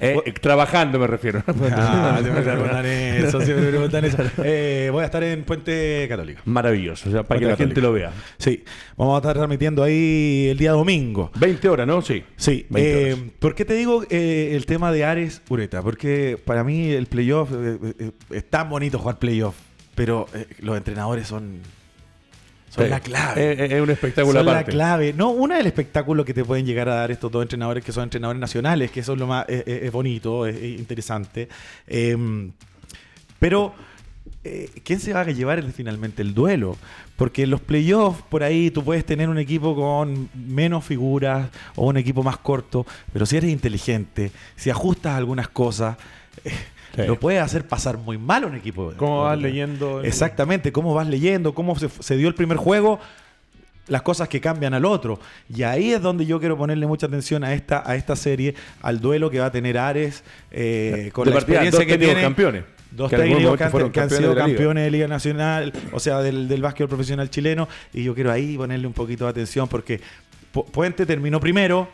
[0.00, 1.42] Eh, eh, trabajando me refiero.
[1.78, 4.18] Ah, siempre me preguntan eso, siempre me preguntan eso.
[4.44, 6.42] Eh, voy a estar en Puente Católica.
[6.44, 8.12] Maravilloso, o sea, para que la gente lo vea.
[8.38, 8.64] Sí,
[8.96, 11.30] vamos a estar transmitiendo ahí el día domingo.
[11.38, 12.02] 20 horas, ¿no?
[12.02, 12.24] Sí.
[12.36, 13.24] Sí, 20 eh, horas.
[13.38, 15.82] ¿por qué te digo el tema de Ares Ureta?
[15.82, 17.50] Porque para mí el playoff
[18.30, 19.56] es tan bonito jugar playoff,
[19.94, 20.26] pero
[20.60, 21.60] los entrenadores son,
[22.76, 22.90] son Sí.
[22.90, 23.74] la clave.
[23.76, 25.12] Es un espectáculo son la clave.
[25.12, 28.04] No, una del espectáculo que te pueden llegar a dar estos dos entrenadores que son
[28.04, 31.48] entrenadores nacionales, que eso es lo más es, bonito, es, es interesante.
[31.88, 32.50] Eh,
[33.38, 33.74] pero,
[34.44, 36.76] eh, ¿quién se va a llevar el- finalmente el duelo?
[37.16, 41.86] Porque en los playoffs, por ahí tú puedes tener un equipo con menos figuras o
[41.86, 45.96] un equipo más corto, pero si eres inteligente, si ajustas algunas cosas,
[46.44, 46.50] eh,
[46.96, 47.02] Sí.
[47.06, 48.92] lo puedes hacer pasar muy mal a un equipo.
[48.96, 52.98] cómo vas leyendo el- Exactamente, cómo vas leyendo, cómo se, se dio el primer juego,
[53.88, 55.20] las cosas que cambian al otro.
[55.54, 59.00] Y ahí es donde yo quiero ponerle mucha atención a esta, a esta serie, al
[59.00, 62.20] duelo que va a tener Ares eh, con De la partida, experiencia dos que tiene.
[62.22, 62.64] campeones.
[62.90, 65.72] Dos Que técnicos que han, fueron que han campeones sido de campeones de Liga Nacional,
[65.92, 69.30] o sea, del, del básquetbol profesional chileno, y yo quiero ahí ponerle un poquito de
[69.30, 70.00] atención porque
[70.54, 71.88] Pu- Puente terminó primero,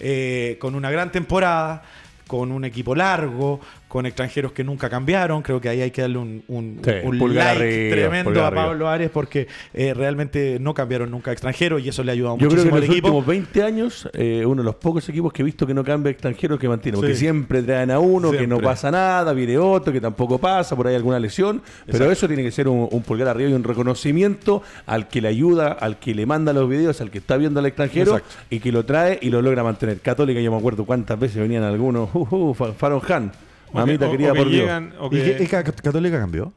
[0.00, 1.82] eh, con una gran temporada,
[2.26, 5.42] con un equipo largo, con extranjeros que nunca cambiaron.
[5.42, 8.52] Creo que ahí hay que darle un, un, Sí, un pulgar like arriba, tremendo pulgar
[8.52, 8.56] a.
[8.56, 12.48] Pablo Ares porque eh, realmente no cambiaron nunca extranjeros y eso le ha ayudado Yo
[12.48, 13.08] creo que en los equipo.
[13.08, 16.10] últimos 20 años, eh, uno de los pocos equipos que he visto que no cambia
[16.10, 16.96] extranjeros que mantiene.
[16.98, 17.20] Porque Sí.
[17.20, 20.94] siempre traen a uno, que no pasa nada, viene otro, que tampoco pasa, por ahí
[20.94, 21.62] alguna lesión.
[21.86, 25.28] Pero eso tiene que ser un, un pulgar arriba y un reconocimiento al que le
[25.28, 28.34] ayuda, al que le manda los videos, al que está viendo al extranjero Exacto.
[28.50, 30.00] y que lo trae y lo logra mantener.
[30.00, 33.32] Católica, yo me acuerdo cuántas veces venían algunos, uh, uh, Fa- Faron Han,
[33.72, 34.70] mamita querida por Dios.
[35.10, 36.52] ¿Y qué- y ca- Católica cambió?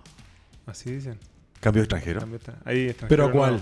[0.66, 1.18] así dicen.
[1.60, 2.20] Cambió extranjero.
[2.22, 3.62] Cambio está- ahí ¿Pero a extranjero cuál?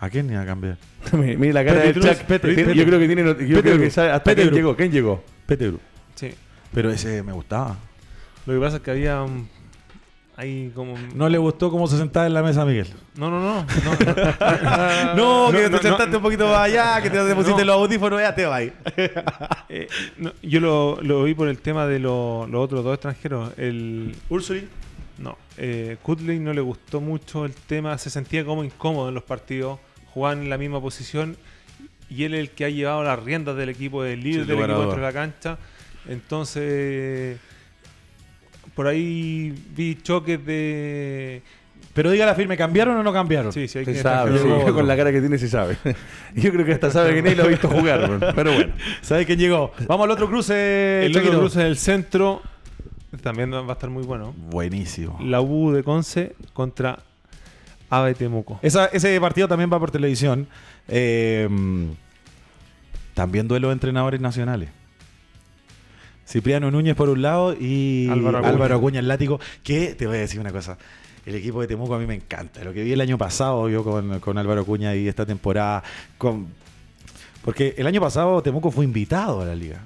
[0.00, 0.78] ¿A quién iba a cambiar?
[1.12, 2.28] Mira la cara del Cruz, Chuck.
[2.74, 3.22] Yo creo que tiene.
[3.48, 4.76] Yo creo que sabe hasta quién llegó.
[4.76, 5.24] ¿Quién llegó?
[5.46, 5.80] Petebru.
[6.14, 6.32] Sí.
[6.72, 7.76] Pero ese me gustaba.
[8.46, 9.46] Lo que pasa es que había um,
[10.38, 10.94] ahí como...
[11.14, 12.86] No le gustó cómo se sentaba en la mesa a Miguel.
[13.16, 13.66] No, no, no.
[15.16, 16.16] No, No, que no, te sentaste no.
[16.18, 17.66] un poquito más allá, que te, te pusiste No.
[17.66, 18.72] los audífonos, ya te va ahí.
[19.70, 19.86] Eh,
[20.16, 23.52] no, yo lo, lo vi por el tema de lo- los otros dos extranjeros.
[23.58, 24.66] El, Ursuli.
[25.18, 25.98] no, eh,
[26.40, 29.78] no le gustó mucho el tema, se sentía como incómodo en los partidos,
[30.14, 31.36] jugaban en la misma posición
[32.08, 34.78] y él es el que ha llevado las riendas del equipo, el líder del equipo
[34.80, 35.58] dentro de la cancha.
[36.08, 37.38] Entonces,
[38.78, 41.42] por ahí vi choques de...
[41.94, 43.52] Pero diga la firme, ¿cambiaron o no cambiaron?
[43.52, 44.38] Sí, sí, hay Se que sabe,
[44.72, 45.76] con la cara que tiene se sabe.
[46.36, 48.72] Yo creo que hasta sabe que nadie lo ha visto jugar, pero bueno.
[49.00, 49.72] ¿Sabes quién llegó?
[49.88, 51.06] Vamos al otro cruce.
[51.06, 52.40] El otro cruce del centro
[53.20, 54.32] también va a estar muy bueno.
[54.36, 55.18] Buenísimo.
[55.24, 57.00] La U de Conce contra
[57.90, 58.60] Ave Temuco.
[58.62, 60.46] Esa- ese partido también va por televisión.
[60.86, 61.48] Eh,
[63.14, 64.68] también duelo de entrenadores nacionales.
[66.28, 68.76] Cipriano Núñez por un lado y Álvaro Álvaro Acuña.
[68.76, 69.40] Acuña, el látigo.
[69.62, 70.76] Que te voy a decir una cosa.
[71.24, 72.62] El equipo de Temuco a mí me encanta.
[72.62, 75.82] Lo que vi el año pasado yo con, con Álvaro Acuña y esta temporada.
[76.18, 76.48] Con,
[77.42, 79.80] porque el año pasado Temuco fue invitado a la liga.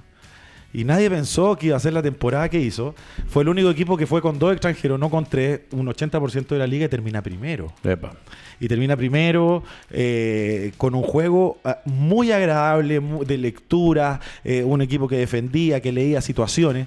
[0.74, 2.94] Y nadie pensó que iba a ser la temporada que hizo.
[3.28, 6.58] Fue el único equipo que fue con dos extranjeros, no con tres, un 80% de
[6.58, 8.14] la liga y termina primero Epa.
[8.62, 15.08] Y termina primero eh, con un juego ah, muy agradable, de lectura, eh, un equipo
[15.08, 16.86] que defendía, que leía situaciones.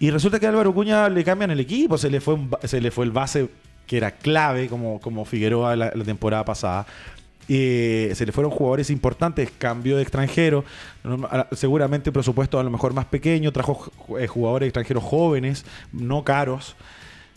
[0.00, 2.90] Y resulta que a Álvaro Cuña le cambian el equipo, se le fue, se le
[2.90, 3.50] fue el base
[3.86, 6.86] que era clave como, como Figueroa la, temporada pasada.
[7.46, 10.64] Y se le fueron jugadores importantes, cambio de extranjero,
[11.04, 16.24] norma- a- seguramente presupuesto a lo mejor más pequeño, trajo eh, jugadores extranjeros jóvenes, no
[16.24, 16.74] caros,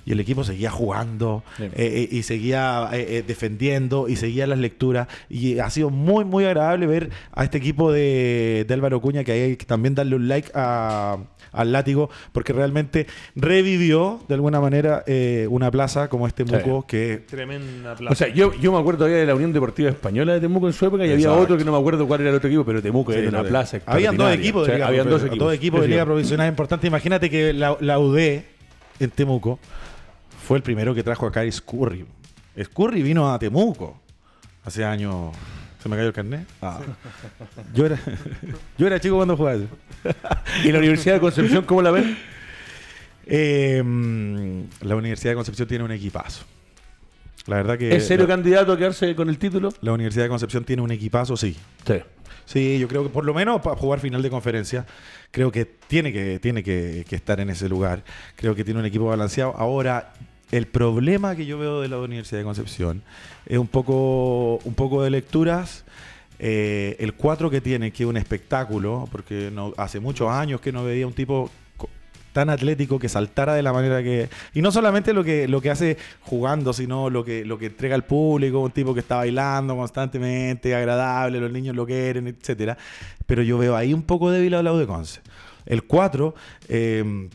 [0.06, 4.60] y el equipo seguía jugando eh, eh, y seguía eh, eh, defendiendo y seguía las
[4.60, 5.08] lecturas.
[5.30, 9.32] Y ha sido muy, muy agradable ver a este equipo de, de Álvaro Cuña, que
[9.32, 11.18] hay que también darle un like a-
[11.52, 17.24] al látigo, porque realmente revivió de alguna manera eh, una plaza como este Muco que
[17.26, 18.12] Tremenda plaza.
[18.12, 20.74] O sea, yo, yo me acuerdo todavía de la Unión Deportiva Española de Temuco en
[20.74, 22.82] su época y había otro que no me acuerdo cuál era el otro equipo, pero
[22.82, 25.40] Temuco Sí, era una plaza Habían dos equipos de O sea, liga, habían dos equipos.
[25.40, 26.88] dos equipos de liga provisional importantes.
[26.88, 28.18] Imagínate que la, la UD
[29.00, 29.60] en Temuco
[30.46, 32.06] fue el primero que trajo acá Scurry.
[32.64, 34.00] Scurry vino a Temuco
[34.64, 35.36] hace años.
[35.82, 36.48] ¿Se me cayó el carnet?
[36.62, 36.80] Ah.
[37.74, 38.00] Yo, era,
[38.78, 39.58] yo era chico cuando jugaba.
[39.58, 39.68] eso.
[40.64, 42.18] ¿Y la Universidad de Concepción cómo la ven?
[43.26, 46.46] Eh, mm, la Universidad de Concepción tiene un equipazo.
[47.48, 47.96] La verdad que.
[47.96, 49.70] ¿Es serio la, candidato a quedarse con el título?
[49.82, 51.56] la Universidad de Concepción tiene un equipazo, sí.
[51.86, 52.02] Sí.
[52.46, 54.86] Sí, yo creo que por lo menos para jugar final de conferencia,
[55.32, 58.04] creo que tiene que, tiene que, que estar en ese lugar.
[58.36, 59.56] Creo que tiene un equipo balanceado.
[59.58, 60.14] Ahora,
[60.56, 63.04] el problema que yo veo de la Universidad de Concepción
[63.46, 65.84] es un poco, un poco de lecturas.
[66.40, 70.84] Eh, el 4 que tiene, que es un espectáculo, porque hace muchos años que no
[70.84, 71.50] veía un tipo
[72.32, 75.72] tan atlético que saltara de la manera que y no solamente lo que lo que
[75.72, 79.74] hace jugando sino lo que lo que entrega al público un tipo que está bailando
[79.78, 82.78] constantemente agradable los niños lo quieren etcétera
[83.26, 85.22] pero yo veo ahí un poco débil a de Conce
[85.66, 86.36] el 4
[86.68, 87.30] eh,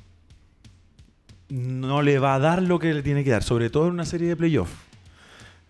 [1.51, 4.05] no le va a dar lo que le tiene que dar sobre todo en una
[4.07, 4.73] serie de playoffs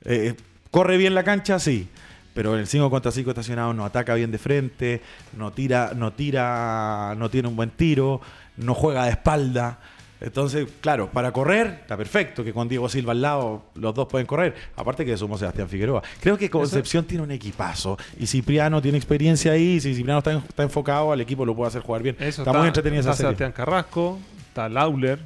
[0.05, 0.35] eh,
[0.70, 1.89] corre bien la cancha, sí.
[2.33, 5.03] Pero en el 5 contra 5 estacionado no ataca bien de frente,
[5.37, 8.20] no tira, no tira, no tiene un buen tiro,
[8.57, 9.78] no juega de espalda.
[10.20, 14.26] Entonces, claro, para correr está perfecto, que con Diego Silva al lado los dos pueden
[14.26, 14.55] correr.
[14.76, 16.03] Aparte que somos Sebastián Figueroa.
[16.20, 19.74] Creo que Concepción tiene un equipazo y Cipriano tiene experiencia ahí.
[19.76, 22.16] y Si Cipriano está, en- está enfocado, al equipo lo puede hacer jugar bien.
[22.20, 23.37] Eso está, muy entretenida esa está serie.
[23.37, 24.18] Sebastián Carrasco,
[24.49, 25.18] está Lauler,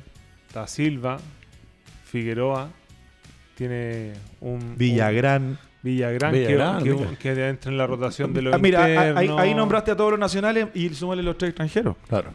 [0.55, 1.19] está Silva,
[2.05, 2.71] Figueroa,
[3.57, 5.43] tiene un Villagrán.
[5.43, 8.93] un Villagrán, Villagrán, que, que, que entra en la rotación de los Ah, mira, ahí,
[9.09, 9.41] internos.
[9.41, 11.97] ahí nombraste a todos los nacionales y súmale los tres extranjeros.
[12.09, 12.33] Claro.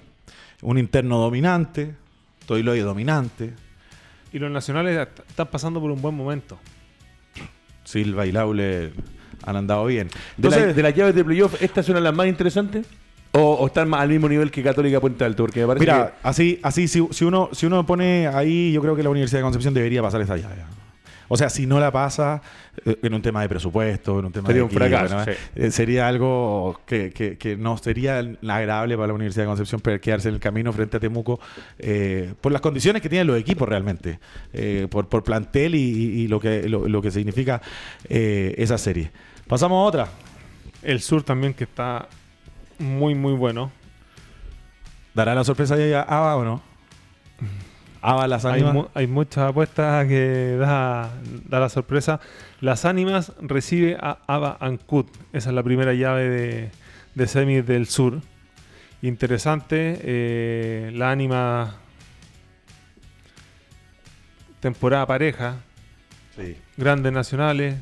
[0.61, 1.95] Un interno dominante,
[2.45, 3.53] Toiloy dominante,
[4.33, 6.59] Y los nacionales est- están pasando por un buen momento.
[7.85, 8.91] Silva y Laule
[9.43, 10.09] han andado bien.
[10.09, 12.85] De, la- Entonces, de las llaves de playoff, ¿estas son las más interesantes?
[13.31, 15.43] ¿O, o están más al mismo nivel que Católica Puente Alto?
[15.43, 18.95] Porque me parece mira, así, así si, si uno, si uno pone ahí, yo creo
[18.95, 20.55] que la Universidad de Concepción debería pasar esa llave.
[21.31, 22.41] O sea, si no la pasa,
[22.87, 25.25] eh, en un tema de presupuesto, en un tema Sería de un equipo, fracaso, ¿no?
[25.25, 25.31] sí.
[25.55, 30.01] Eh, sería algo que, que- que no sería agradable para la Universidad de Concepción pero
[30.01, 31.39] quedarse en el camino frente a Temuco
[31.77, 34.19] eh, por las condiciones que tienen los equipos realmente,
[34.53, 37.61] eh, por, por plantel y, y- y lo, que, lo, lo que significa
[38.09, 39.11] eh, esa serie.
[39.47, 40.07] Pasamos a otra.
[40.81, 42.07] El sur también que está
[42.79, 43.71] muy, muy bueno.
[45.13, 46.61] ¿Dará la sorpresa ya a Ava o no?
[48.01, 48.73] Ava las Hay, ánimas.
[48.73, 51.11] mu- hay muchas apuestas que da,
[51.49, 52.19] da la sorpresa.
[52.61, 55.07] Las ánimas recibe a Ava Ankut.
[55.33, 56.71] Esa es la primera llave de,
[57.15, 58.21] de semis del sur.
[59.01, 59.99] Interesante.
[60.01, 61.75] eh, la ánima
[64.59, 65.55] temporada pareja.
[66.35, 66.55] Sí.
[66.77, 67.75] Grandes nacionales.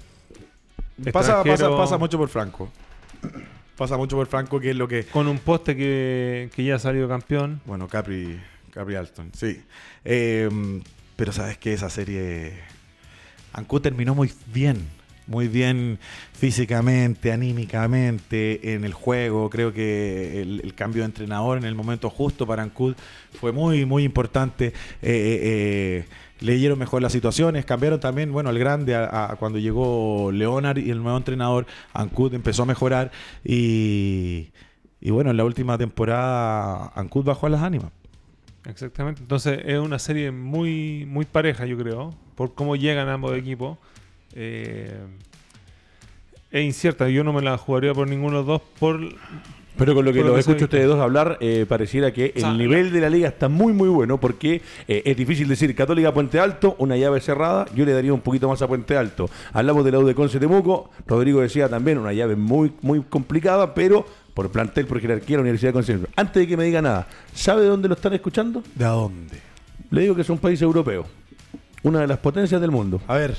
[1.14, 2.72] Pasa, pasa, pasa mucho por Franco.
[3.78, 5.06] Pasa mucho por Franco, que es lo que.
[5.06, 7.62] Con un poste que, que ya ha salido campeón.
[7.66, 8.40] Bueno, Capri,
[8.72, 9.62] Capri Alston, sí.
[10.04, 10.50] Eh,
[11.16, 12.54] pero sabes que esa serie.
[13.54, 14.98] Ancú terminó muy bien.
[15.28, 16.00] Muy bien
[16.32, 19.50] físicamente, anímicamente, en el juego.
[19.50, 22.96] Creo que el, el cambio de entrenador en el momento justo para Ancud
[23.38, 24.68] fue muy, muy importante.
[24.68, 26.06] Eh, eh, eh,
[26.40, 31.02] leyeron mejor las situaciones, cambiaron también, bueno, el grande a, cuando llegó Leonard y el
[31.02, 33.12] nuevo entrenador, Ancud empezó a mejorar
[33.44, 34.52] y,
[35.02, 37.92] y bueno, en la última temporada Ancud bajó a las ánimas.
[38.66, 39.22] Exactamente.
[39.22, 43.78] Entonces es una serie muy, muy pareja, yo creo, por cómo llegan ambos equipos.
[44.34, 45.06] Eh,
[46.52, 49.00] es incierta, yo no me la jugaría por ninguno de los dos por
[49.78, 52.34] Pero con lo que Por lo los se escucho ustedes dos hablar, eh, pareciera que
[52.36, 55.48] O sea, el nivel de la liga está muy, muy bueno, porque eh, es difícil
[55.48, 58.98] decir Católica Puente Alto, una llave cerrada, yo le daría un poquito más a Puente
[58.98, 59.30] Alto.
[59.54, 63.74] Hablamos de la U de Conce Temuco, Rodrigo decía también una llave muy, muy complicada,
[63.74, 66.00] pero por plantel, por jerarquía, la Universidad de Conce.
[66.16, 68.64] Antes de que me diga nada, ¿sabe de dónde lo están escuchando?
[68.76, 69.40] ¿De dónde?
[69.90, 71.06] Le digo que es un país europeo,
[71.84, 73.00] una de las potencias del mundo.
[73.08, 73.36] A ver,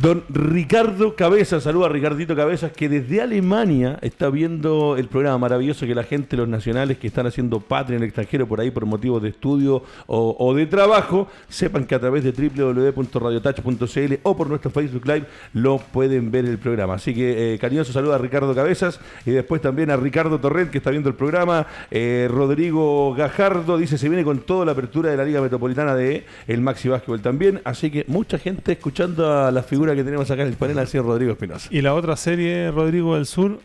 [0.00, 5.86] Don Ricardo Cabezas, saluda a Ricardito Cabezas, que desde Alemania está viendo el programa maravilloso
[5.86, 8.86] que la gente, los nacionales que están haciendo patria en el extranjero por ahí por
[8.86, 14.72] motivos de estudio o, de trabajo, sepan que a través de www.radiotouch.cl o por nuestro
[14.72, 16.94] Facebook Live lo pueden ver el programa.
[16.94, 20.78] Así que eh, cariñoso saludo a Ricardo Cabezas y después también a Ricardo Torrent que
[20.78, 21.68] está viendo el programa.
[21.92, 26.26] Eh, Rodrigo Gajardo dice se viene con toda la apertura de la Liga Metropolitana de
[26.48, 27.60] el Maxi Básquetbol también.
[27.62, 30.88] Así que mucha gente escuchando a la figura que tenemos acá en el panel, al
[30.88, 31.68] señor Rodrigo Espinosa.
[31.70, 33.60] Y la otra serie, Rodrigo del Sur,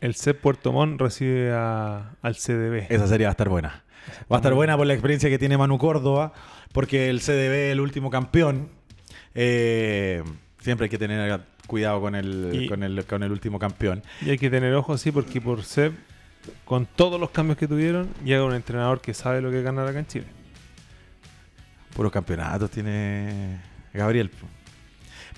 [0.00, 2.86] el CEP Puerto Montt recibe a- al CDB.
[2.88, 3.84] esa serie va a estar buena.
[4.32, 6.32] Va a estar buena por la experiencia que tiene Manu Córdoba,
[6.72, 8.68] porque el CDB es el último campeón.
[9.34, 10.22] Eh,
[10.60, 14.02] siempre hay que tener cuidado con el, Y- con el, con el último campeón.
[14.22, 15.92] Y hay que tener ojo, sí, porque por CEP,
[16.64, 19.98] con todos los cambios que tuvieron, llega un entrenador que sabe lo que ganar acá
[19.98, 20.26] en Chile.
[21.94, 23.58] Puros campeonatos tiene
[23.92, 24.30] Gabriel.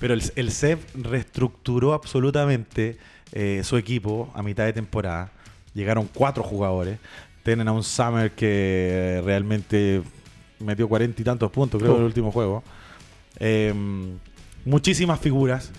[0.00, 2.98] Pero el, el CEP reestructuró absolutamente
[3.32, 5.30] eh, su equipo a mitad de temporada.
[5.74, 6.98] Llegaron cuatro jugadores.
[7.42, 10.02] Tienen a un Summer que realmente
[10.58, 12.62] metió cuarenta y tantos puntos, creo, en el último juego.
[13.38, 13.74] Eh,
[14.64, 15.70] muchísimas figuras.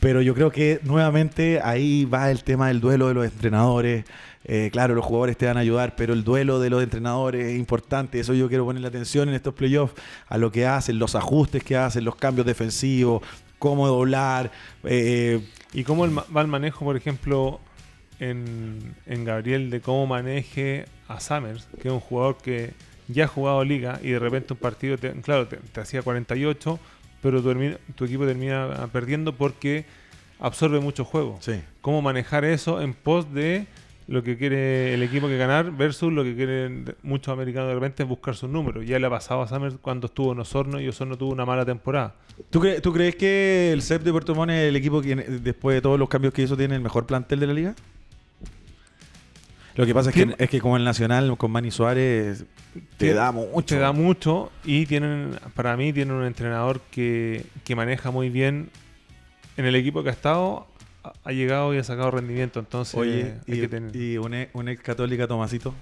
[0.00, 4.04] Pero yo creo que nuevamente ahí va el tema del duelo de los entrenadores.
[4.44, 7.58] Eh, claro, los jugadores te van a ayudar, pero el duelo de los entrenadores es
[7.58, 8.18] importante.
[8.20, 9.94] Eso yo quiero ponerle atención en estos playoffs,
[10.28, 13.22] a lo que hacen, los ajustes que hacen, los cambios defensivos,
[13.58, 14.50] cómo doblar.
[14.84, 15.40] eh,
[15.72, 17.60] ¿Y cómo el va el manejo, por ejemplo,
[18.18, 22.72] en, en Gabriel, de cómo maneje a Summers, que es un jugador que
[23.08, 26.78] ya ha jugado liga y de repente un partido, te- claro, te, te hacía 48,
[27.22, 29.84] pero tu, equipo termina perdiendo porque
[30.38, 31.38] absorbe mucho juego.
[31.40, 31.60] sí.
[31.82, 33.66] ¿Cómo manejar eso en pos de
[34.10, 38.02] lo que quiere el equipo que ganar versus lo que quieren muchos americanos de repente
[38.02, 38.84] es buscar sus números?
[38.84, 41.64] Ya le ha pasado a Summers cuando estuvo en Osorno y Osorno tuvo una mala
[41.64, 42.16] temporada.
[42.50, 45.74] ¿Tú, cre- tú crees que el CEP de Puerto Montt es el equipo que después
[45.76, 47.74] de todos los cambios que hizo tiene el mejor plantel de la liga?
[49.76, 52.44] Lo que pasa es que, es que como el Nacional con Manny Suárez
[52.98, 53.62] te da mucho.
[53.64, 58.70] Te da mucho y tienen, para mí, tienen un entrenador que, que maneja muy bien
[59.56, 60.66] en el equipo que ha estado,
[61.02, 62.60] ha- llegado y ha sacado rendimiento.
[62.60, 65.74] Entonces, Oye, hay y, que tener- y un, ex, un ex católica Tomasito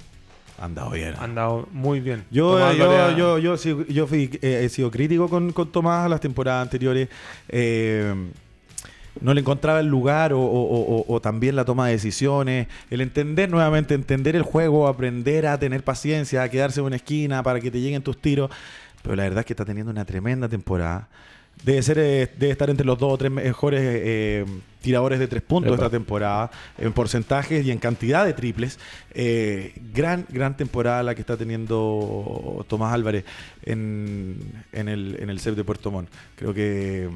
[0.61, 1.15] ha andado bien.
[1.19, 2.25] ha andado muy bien.
[2.31, 6.09] Yo, Tomás yo, yo, yo, sí- yo fui- eh, he sido crítico con, con Tomás
[6.11, 7.09] las temporadas anteriores.
[7.49, 8.15] Eh,
[9.21, 12.69] no le encontraba el lugar o, o- o- o- o también la toma de decisiones,
[12.91, 17.43] el entender nuevamente, entender el juego, aprender a tener paciencia, a quedarse en una esquina
[17.43, 18.49] para que te lleguen tus tiros.
[19.03, 21.09] Pero la verdad es que está teniendo una tremenda temporada.
[21.65, 24.45] Debe ser, eh, debe estar entre los dos o tres mejores eh,
[24.81, 25.85] tiradores de tres puntos Epa.
[25.85, 28.79] esta temporada, en porcentajes y en cantidad de triples.
[29.13, 33.25] Eh, gran, gran temporada la que está teniendo Tomás Álvarez
[33.65, 34.39] en,
[34.73, 36.09] en el, en el CEP de Puerto Montt.
[36.37, 37.09] Creo que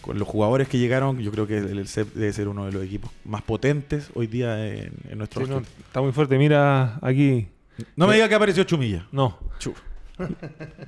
[0.00, 2.84] con los jugadores que llegaron, yo creo que el, CEP debe ser uno de los
[2.84, 6.38] equipos más potentes hoy día en, en nuestro Sí, no, está muy fuerte.
[6.38, 7.48] Mira aquí.
[7.96, 9.06] No me diga que apareció Chumilla.
[9.12, 9.38] No.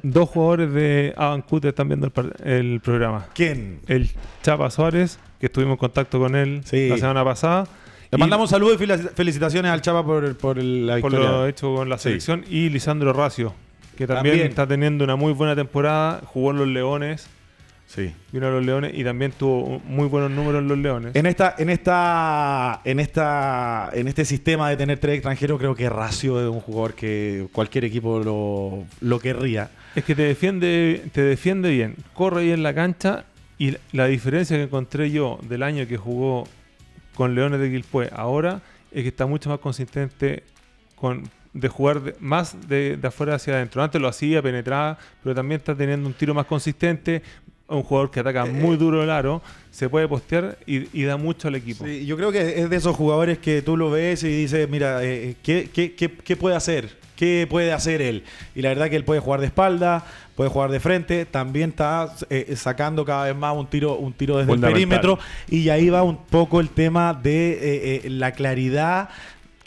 [0.03, 3.27] Dos jugadores de Avancute están viendo el, el programa.
[3.35, 3.81] ¿Quién?
[3.87, 4.11] El
[4.43, 6.89] Chapa Suárez, que estuvimos en contacto con él Sí.
[6.89, 7.67] la semana pasada.
[8.11, 11.31] Le y mandamos saludos y fel- felicitaciones al Chapa por, por la por victoria.
[11.31, 12.05] lo hecho con la Sí.
[12.05, 12.45] selección.
[12.49, 13.53] Y Lisandro Racio,
[13.97, 14.49] que también, También.
[14.49, 16.23] está teniendo una muy buena temporada.
[16.25, 17.29] Jugó en los Leones,
[17.91, 18.13] Sí.
[18.33, 21.17] vino a los Leones y también tuvo muy buenos números en los Leones.
[21.17, 25.89] En esta, en esta, en esta, en este sistema de tener tres extranjeros, creo que
[25.89, 29.71] Racio es un jugador que cualquier equipo lo, lo querría.
[29.95, 33.25] Es que te defiende, te defiende bien, corre bien la cancha
[33.59, 36.47] y la diferencia que encontré yo del año que jugó
[37.15, 38.61] con Leones de Quilpué ahora
[38.93, 40.43] es que está mucho más consistente
[40.95, 41.23] con
[41.55, 43.83] de jugar de- más de, de afuera hacia adentro.
[43.83, 47.23] Antes lo hacía, penetraba, pero también está teniendo un tiro más consistente.
[47.69, 51.49] Un jugador que ataca muy duro el aro, se puede postear y, y da mucho
[51.49, 51.85] al equipo.
[51.85, 55.05] Sí, yo creo que es de esos jugadores que tú lo ves y dices, mira,
[55.05, 56.97] eh, ¿qué, qué, qué, qué puede hacer?
[57.15, 58.23] ¿Qué puede hacer él?
[58.55, 60.05] Y la verdad que él puede jugar de espalda,
[60.37, 64.39] puede jugar de frente, también está eh, sacando cada vez más un tiro, un tiro
[64.39, 69.09] desde el perímetro y ahí va un poco el tema de eh, eh, la claridad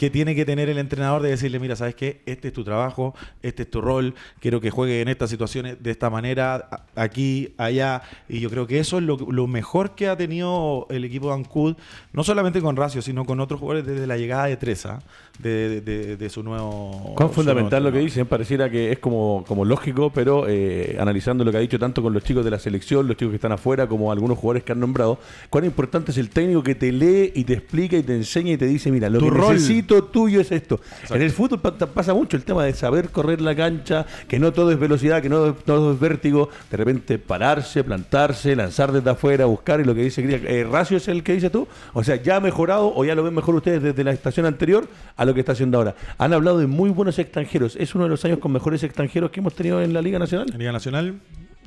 [0.01, 2.21] que tiene que tener el entrenador de decirle, mira, ¿sabes qué?
[2.25, 5.91] Este es tu trabajo, este es tu rol, quiero que juegue en estas situaciones de
[5.91, 8.01] esta manera, aquí, allá.
[8.27, 11.35] Y yo creo que eso es lo, lo mejor que ha tenido el equipo de
[11.35, 11.75] Ancud,
[12.13, 15.03] no solamente con Racio, sino con otros jugadores desde la llegada de Treza,
[15.37, 17.13] de, de- de- de su nuevo...
[17.19, 21.43] Su fundamental nuevo lo que dicen, pareciera que es como, como lógico, pero eh, analizando
[21.43, 23.51] lo que ha dicho tanto con los chicos de la selección, los chicos que están
[23.51, 25.19] afuera, como algunos jugadores que han nombrado,
[25.51, 28.57] cuán importante es el técnico que te lee y te explica y te enseña y
[28.57, 29.53] te dice, mira, lo Tu que rol.
[29.53, 30.79] necesito tuyo es esto.
[31.09, 34.51] En el fútbol pa- pasa mucho el tema de saber correr la cancha, que no
[34.53, 39.45] todo es velocidad, que no todo es vértigo, de repente pararse, plantarse, lanzar desde afuera,
[39.45, 42.37] buscar y lo que dice eh, Racio es el que dice tú, o sea, ya
[42.37, 44.87] ha mejorado o ya lo ven mejor ustedes desde la estación anterior
[45.17, 45.95] a lo que está haciendo ahora.
[46.17, 49.39] Han hablado de muy buenos extranjeros, es uno de los años con mejores extranjeros que
[49.41, 50.47] hemos tenido en la Liga Nacional.
[50.51, 51.19] En Liga Nacional.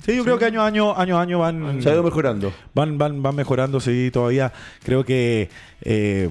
[0.05, 1.83] Sí, yo creo que año a año, año a año van...
[1.83, 2.53] Se ha ido mejorando.
[2.75, 4.53] Van, van, van mejorando, sí, todavía.
[4.83, 5.49] Creo que...
[5.81, 6.29] eh,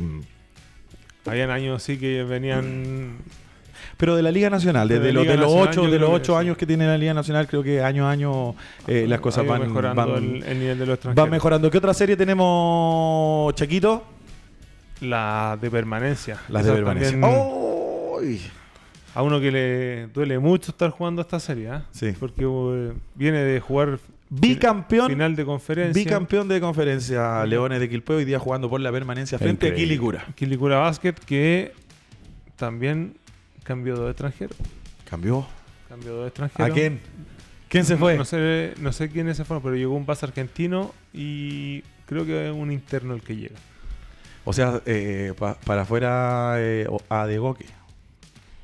[1.26, 3.18] Habían años sí que venían
[3.98, 6.58] Pero de la Liga Nacional, De desde Liga de los ocho, de los ocho años
[6.58, 8.56] que tiene la Liga Nacional, creo que año a año
[8.88, 11.24] eh, las cosas van mejorando van- el, el nivel de los extranjeros.
[11.24, 11.72] van mejorando.
[11.72, 14.04] ¿Qué otra serie tenemos, Chaquito?
[15.02, 16.40] La de permanencia.
[16.50, 17.20] Las de permanencia.
[19.16, 21.86] A uno que le duele mucho estar jugando esta serie, ¿ah?
[21.92, 22.14] Sí.
[22.20, 24.00] Porque uh, viene de jugar
[24.40, 26.04] Bicampeón, final de conferencia.
[26.04, 29.76] bicampeón de conferencia Leones de Quilpue hoy día jugando por la permanencia frente a.
[29.76, 30.26] Quilicura.
[30.36, 31.72] Quilicura Basket, que
[32.56, 33.16] también
[33.64, 34.56] cambió de extranjero.
[35.10, 35.46] Cambió.
[35.88, 36.66] Cambió de extranjero.
[36.66, 37.00] ¿A quién?
[37.70, 38.18] ¿Quién se fue?
[38.18, 42.50] No sé, no sé quiénes se fueron, pero llegó un base argentino y creo que
[42.50, 43.56] es un interno el que llega.
[44.46, 47.66] O sea, eh, pa- para afuera eh, a Degoque.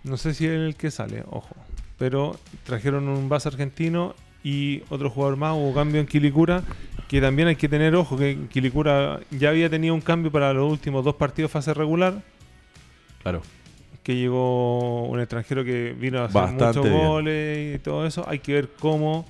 [0.03, 1.55] No sé si es el que sale, ojo.
[1.97, 6.63] Pero trajeron un base argentino y otro jugador más, hubo cambio en Quilicura,
[7.07, 10.71] que también hay que tener ojo, que Quilicura ya había tenido un cambio para los
[10.71, 12.21] últimos dos partidos fase regular,
[13.23, 13.41] Claro.
[14.03, 16.97] que llegó un extranjero que vino a hacer Bastante muchos bien.
[17.07, 18.23] goles y todo eso.
[18.29, 19.25] Hay que ver cómo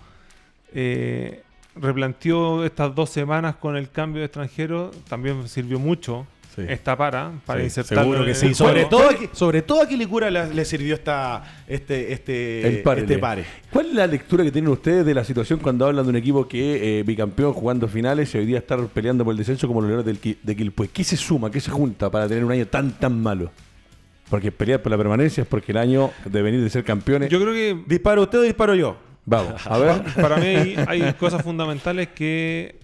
[0.73, 1.41] eh,
[1.75, 4.91] replanteó estas dos semanas con el cambio de extranjero.
[5.07, 6.63] También sirvió mucho Sí.
[6.67, 8.53] esta para, para Sí, insertarlo seguro que sí.
[8.55, 13.01] Sobre todo, aquí- sobre todo a Quilicura le, le sirvió esta, este, este, El pare.
[13.01, 13.45] este pare.
[13.71, 16.47] ¿Cuál es la lectura que tienen ustedes de la situación cuando hablan de un equipo
[16.47, 19.89] que eh, bicampeón jugando finales y hoy día estar peleando por el descenso como los
[19.91, 20.87] Leones de Quilpué?
[20.89, 23.51] ¿Qué se suma, qué se junta para tener un año tan tan malo?
[24.29, 27.29] Porque pelear por la permanencia es porque el año de venir de ser campeones.
[27.29, 28.97] Yo creo que ¿Disparo usted o disparo yo?
[29.25, 30.01] Vamos, a ver.
[30.21, 32.75] para mí hay, hay cosas fundamentales que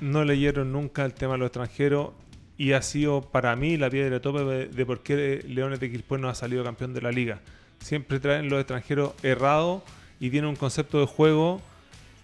[0.00, 2.10] no leyeron nunca el tema de los extranjeros
[2.56, 5.90] y ha sido para mí la piedra de tope de, de por qué Leones de
[5.90, 7.40] Quilpué no ha salido campeón de la liga.
[7.80, 9.82] Siempre traen los extranjeros errados
[10.20, 11.60] y tienen un concepto de juego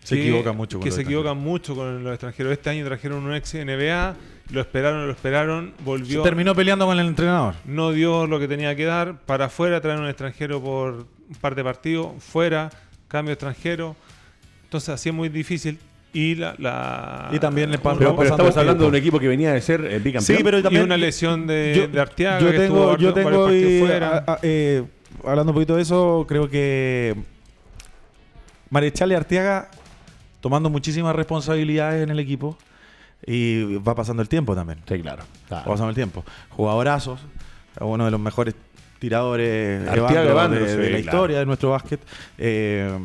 [0.05, 2.53] Se equivocan mucho con que los se equivocan mucho con los extranjeros.
[2.53, 4.16] Este año trajeron un ex NBA,
[4.53, 7.55] lo esperaron, lo esperaron, volvió, Terminó peleando con el entrenador.
[7.64, 11.57] no dio lo que tenía que dar, para afuera traen un extranjero por un par
[11.57, 12.70] de partidos, fuera,
[13.09, 13.97] cambio extranjero.
[14.62, 15.79] Entonces así es muy difícil.
[16.12, 19.28] Y la, la- Y también le un pasa- Pero, estamos hablando de un equipo que
[19.28, 20.38] venía de ser eh, bicampeón.
[20.38, 23.12] Sí, pero y también una lesión de, yo- de Arteaga yo que tengo, estuvo yo
[23.12, 24.24] varios tengo partidos y, fuera.
[24.26, 24.84] a- a- eh,
[25.24, 27.14] hablando un poquito de eso, creo que
[28.70, 29.68] Marechal y Arteaga
[30.40, 32.56] tomando muchísimas responsabilidades en el equipo
[33.26, 34.78] y va pasando el tiempo también.
[34.88, 35.24] Sí, claro.
[35.52, 36.24] Va pasando el tiempo.
[36.50, 37.20] Jugadorazos,
[37.80, 38.54] uno de los mejores
[38.98, 40.98] tiradores Arteaga, Evandro, Evandro, de, sí, de la claro.
[41.00, 42.00] historia de nuestro básquet.
[42.36, 42.98] Eh,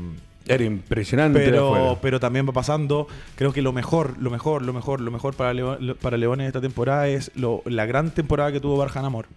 [0.47, 1.39] Era impresionante.
[1.39, 3.07] pero, pero también va pasando.
[3.35, 6.59] Creo que lo mejor, lo mejor, lo mejor, lo mejor para, León, para Leones esta
[6.61, 9.27] temporada es lo- la gran temporada que tuvo Barjan Amor.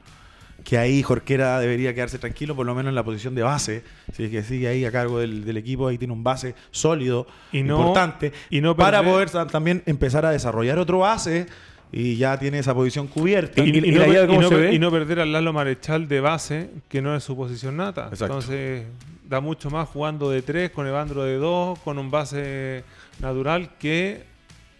[0.64, 3.84] Que ahí Jorquera debería quedarse tranquilo, por lo menos en la posición de base.
[4.12, 7.28] Si es que sigue ahí a cargo del, del equipo, ahí tiene un base sólido,
[7.52, 8.32] Y no- importante.
[8.50, 11.46] y no para poder también empezar a desarrollar otro base
[11.92, 13.62] y ya tiene esa posición cubierta.
[13.62, 14.74] Y- y, y no, la per- idea, y ¿cómo no se per- ve?
[14.74, 18.09] y no perder al Lalo Marechal de base, que no es su posición nata.
[18.11, 18.24] Exacto.
[18.24, 18.86] Entonces,
[19.29, 22.85] da mucho más jugando de 3, con Evandro de 2, con un base
[23.20, 24.24] natural que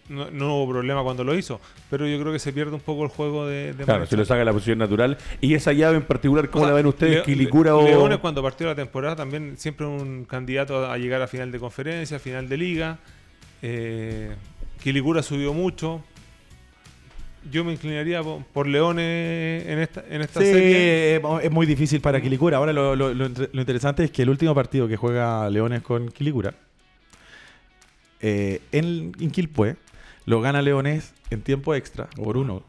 [0.09, 1.59] no, no hubo problema cuando lo hizo.
[1.89, 4.25] Pero yo creo que se pierde un poco el juego de, de Claro, se lo
[4.25, 5.17] saca la posición natural.
[5.41, 7.23] Y esa llave en particular, ¿cómo O sea, la ven ustedes?
[7.23, 7.83] ¿Quilicura o.?
[7.83, 12.19] Leones cuando partió la temporada también siempre un candidato a llegar a final de conferencia,
[12.19, 12.99] final de liga.
[13.61, 14.35] Eh,
[14.81, 16.03] Quilicura subió mucho.
[17.51, 21.15] Yo me inclinaría po- por, Leones en esta, en esta Sí, serie.
[21.43, 22.57] es muy difícil para Quilicura.
[22.57, 25.81] Ahora lo, lo- lo entre- lo interesante es que el último partido que juega Leones
[25.81, 26.53] con Quilicura,
[28.19, 29.75] eh, en, en Quilpué,
[30.25, 32.63] lo gana Leones en tiempo extra por uno.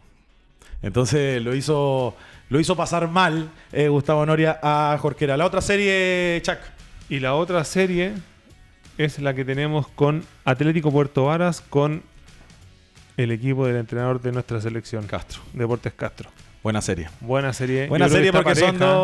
[0.83, 2.15] Entonces lo hizo,
[2.51, 5.37] lo hizo pasar mal eh, Gustavo Noria a Jorquera.
[5.37, 6.59] La otra serie, Chuck.
[7.09, 8.13] Y la otra serie
[8.99, 12.03] es la que tenemos con Atlético Puerto Varas con
[13.19, 15.43] el equipo del entrenador de nuestra selección, Castro.
[15.53, 16.31] Deportes Castro.
[16.63, 17.09] Buena serie.
[17.21, 17.87] Buena serie.
[17.89, 18.97] Buena serie porque son pareja- dos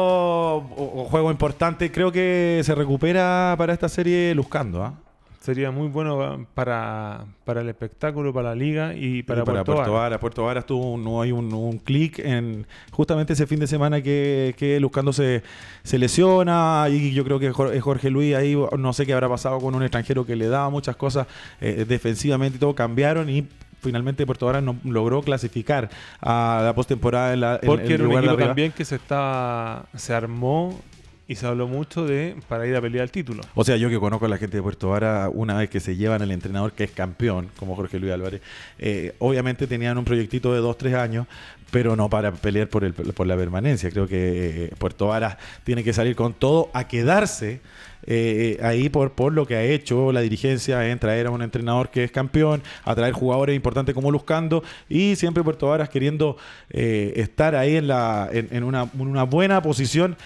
[0.76, 1.90] o- o juegos importantes.
[1.92, 4.82] Creo que se recupera para esta serie Luzcando.
[4.82, 4.94] ¿ah?
[5.40, 9.74] Sería muy bueno para, para el espectáculo, para la liga y para, Y para Puerto
[9.74, 10.18] Puerto Varas.
[10.18, 14.00] Puerto Varas tuvo un, no hay un, un clic en justamente ese fin de semana
[14.02, 15.42] que, que Luzcando se,
[15.82, 19.28] se lesiona y yo creo que Jor- eh, Jorge Luis ahí no sé qué habrá
[19.28, 21.26] pasado con un extranjero que le daba muchas cosas
[21.60, 23.46] eh, defensivamente y todo cambiaron y
[23.84, 28.08] finalmente Puerto Varas no logró clasificar a la postemporada en la en Porque era un
[28.08, 30.80] lugar de equipo también que se estaba se armó
[31.26, 33.42] y se habló mucho de para ir a pelear el título.
[33.54, 35.96] O sea, yo que conozco a la gente de Puerto Vara, una vez que se
[35.96, 38.42] llevan al entrenador que es campeón, como Jorge Luis Álvarez,
[38.78, 41.26] eh, obviamente tenían un proyectito de dos, tres años,
[41.70, 43.90] pero no para pelear por, el, por la permanencia.
[43.90, 47.60] Creo que eh, Puerto Vara tiene que salir con todo a quedarse
[48.06, 51.90] eh, ahí por, por lo que ha hecho la dirigencia en traer a un entrenador
[51.90, 56.36] que es campeón, a traer jugadores importantes como Luzcando y siempre Puerto Varas queriendo
[56.70, 60.16] eh, estar ahí en, la, en, en una, en una buena posición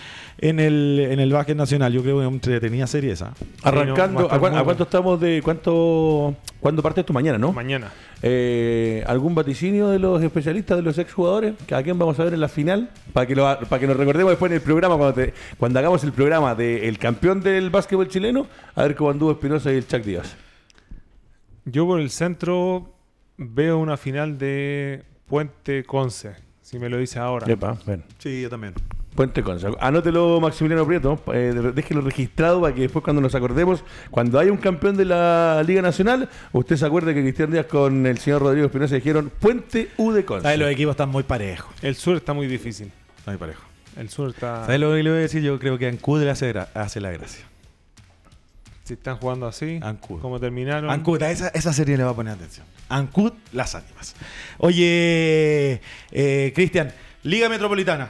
[0.41, 1.93] en el, en el básquet nacional.
[1.93, 3.33] Yo creo que entretenida serie esa.
[3.63, 5.41] Arrancando, no, a ¿a, estar cuán- muy a cuánto estamos de.
[5.43, 7.13] cuánto ¿Cuándo parte esto?
[7.13, 7.53] Mañana, ¿no?
[7.53, 7.93] Mañana.
[8.21, 11.55] Eh, ¿Algún vaticinio de los especialistas, de los exjugadores?
[11.73, 12.91] ¿A quién vamos a ver en la final?
[13.13, 16.03] Para que, lo, para que nos recordemos después en el programa, cuando, te- cuando hagamos
[16.03, 20.03] el programa del campeón del básquetbol chileno, a ver cómo anduvo Espinosa y el Chuck
[20.03, 20.37] Díaz.
[21.65, 22.93] Yo por el centro
[23.37, 27.51] veo una final de Puente Conce, si me lo dice ahora.
[27.51, 28.03] Epa, ven.
[28.19, 28.75] Sí, yo también.
[29.15, 29.67] Puente Conce.
[29.81, 31.21] Anótelo, Maximiliano Prieto.
[31.35, 35.63] eh, déjelo registrado para que después, cuando nos acordemos, cuando haya un campeón de la
[35.67, 39.91] Liga Nacional, usted se acuerde que Cristian Díaz con el señor Rodrigo Espinosa dijeron Puente
[39.97, 40.47] U de Conce.
[40.49, 41.75] Ahí los equipos están muy parejos.
[41.83, 42.93] El sur está muy difícil.
[43.19, 43.65] Están muy parejos.
[43.97, 44.65] El sur está.
[44.65, 45.43] ¿Sabes lo que le voy a decir?
[45.43, 47.45] Yo creo que Ancud le hace, gra- hace la gracia.
[48.89, 50.19] Si están jugando así, Ancud.
[50.23, 50.89] como terminaron.
[50.89, 52.65] Ancud, a esa, esa serie le va a poner atención.
[52.89, 54.17] Ancud, las ánimas.
[54.57, 56.91] Oye, eh, Cristian,
[57.23, 58.09] Liga Metropolitana.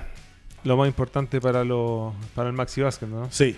[0.63, 3.27] Lo más importante para, lo, para el Maxi Vázquez, ¿no?
[3.33, 3.57] Sí.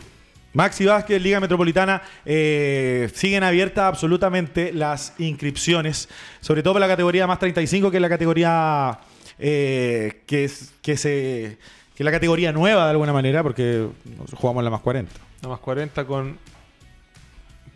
[0.54, 6.08] Maxi Vázquez, Liga Metropolitana, eh, siguen abiertas absolutamente las inscripciones,
[6.40, 8.98] sobre todo para la categoría más 35, que es la categoría
[9.38, 11.58] eh, que, es, que, se,
[11.94, 13.88] que es la categoría nueva de alguna manera, porque
[14.32, 15.12] jugamos la más 40.
[15.42, 16.38] La más 40 con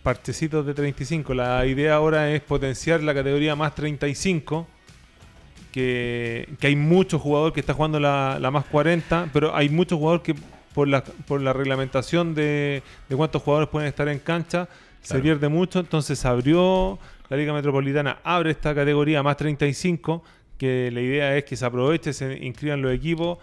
[0.04, 1.34] partecitos de 35.
[1.34, 4.68] La idea ahora es potenciar la categoría más 35.
[5.72, 9.98] Que, que hay muchos jugadores que está jugando la, la más 40, pero hay muchos
[9.98, 10.36] jugadores que
[10.72, 14.68] por la, por la reglamentación de, de cuántos jugadores pueden estar en cancha
[15.02, 15.80] se pierde mucho.
[15.80, 16.98] Entonces abrió
[17.28, 20.22] la Liga Metropolitana, abre esta categoría más 35,
[20.58, 23.38] que la idea es que se aproveche, se inscriban los equipos.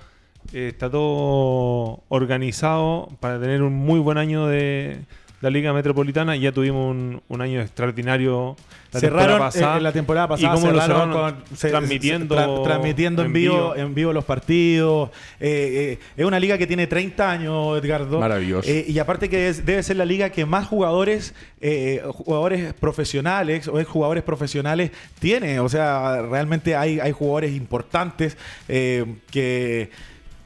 [0.53, 4.99] Eh, está todo organizado para tener un muy buen año de
[5.41, 6.35] la Liga Metropolitana.
[6.35, 8.55] Ya tuvimos un, un año extraordinario
[8.93, 9.77] la cerraron temporada pasada.
[9.77, 11.33] eh, la temporada pasada ¿Y cómo lo cerraron cerraron?
[11.47, 13.75] con- se- Transmitiendo tra- transmitiendo en vivo, vivo.
[13.75, 18.69] en vivo los partidos Eh, eh, es una liga que tiene 30 años Edgardo Maravilloso.
[18.69, 23.67] Eh, y aparte que es- debe ser la liga que más jugadores eh, jugadores profesionales
[23.67, 28.37] o jugadores profesionales tiene o sea realmente hay, hay jugadores importantes
[28.67, 29.89] eh, que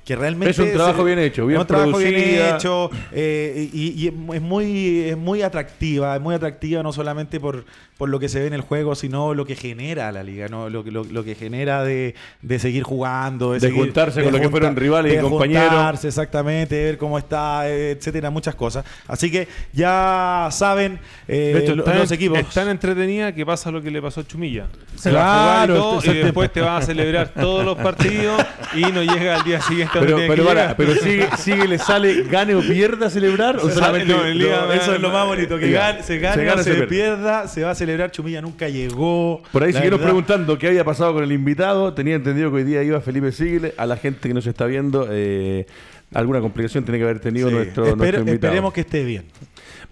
[0.06, 4.04] que realmente Es un trabajo bien hecho, bien es un trabajo bien hecho eh, y,
[4.04, 7.66] y es muy es muy atractiva es muy atractiva no solamente por,
[7.98, 10.70] por lo que se ve en el juego sino lo que genera la liga no
[10.70, 14.40] lo, que- lo, lo que genera de, de seguir jugando De seguir- juntarse con lo
[14.40, 15.70] que fueron rivales y de compañeros.
[15.70, 18.86] juntarse, exactamente ver cómo está etcétera muchas cosas.
[19.08, 22.38] Así que ya saben eh, De hecho, lo- tan, los equipos.
[22.38, 24.68] es tan entretenida que pasa lo que le pasó a Chumilla.
[24.96, 25.74] Se Claro, va a jugar y,
[26.06, 28.42] todo, y después te va a celebrar todos los partidos
[28.76, 32.56] y no llega al día siguiente Pero, pero, para, pero sigue, sigue, le sale, gane
[32.56, 34.12] o pierda a celebrar, o solamente.
[34.12, 36.64] sale, no, en Liga No, eso es lo más bonito que se gane Se gana
[36.64, 40.12] se, se pierda se va a celebrar Chumilla nunca llegó Por ahí siguieron verdad.
[40.12, 41.94] preguntando qué había pasado con el invitado.
[41.94, 43.74] Tenía entendido que hoy día iba Felipe Sigle.
[43.78, 45.66] A la gente que nos está viendo, eh,
[46.14, 47.56] alguna complicación tiene que haber tenido Sí.
[47.56, 48.34] nuestro, nuestro invitado.
[48.36, 49.24] esperemos que esté bien.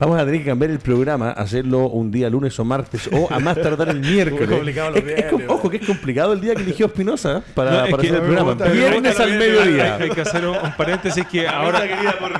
[0.06, 3.40] Vamos a tener que cambiar el programa, hacerlo un día lunes o martes o a
[3.40, 4.48] más tardar el miércoles.
[4.50, 6.86] Muy complicado los Es- es com- viernes, ojo que es complicado el día que eligió
[6.88, 8.50] Espinosa para, No, es para hacer el programa.
[8.54, 9.96] gusta- Viernes al mediodía.
[9.96, 11.82] Hay, hay que hacer un, un paréntesis que ahora,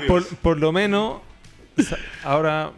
[0.06, 1.16] por, por lo menos,
[2.22, 2.70] ahora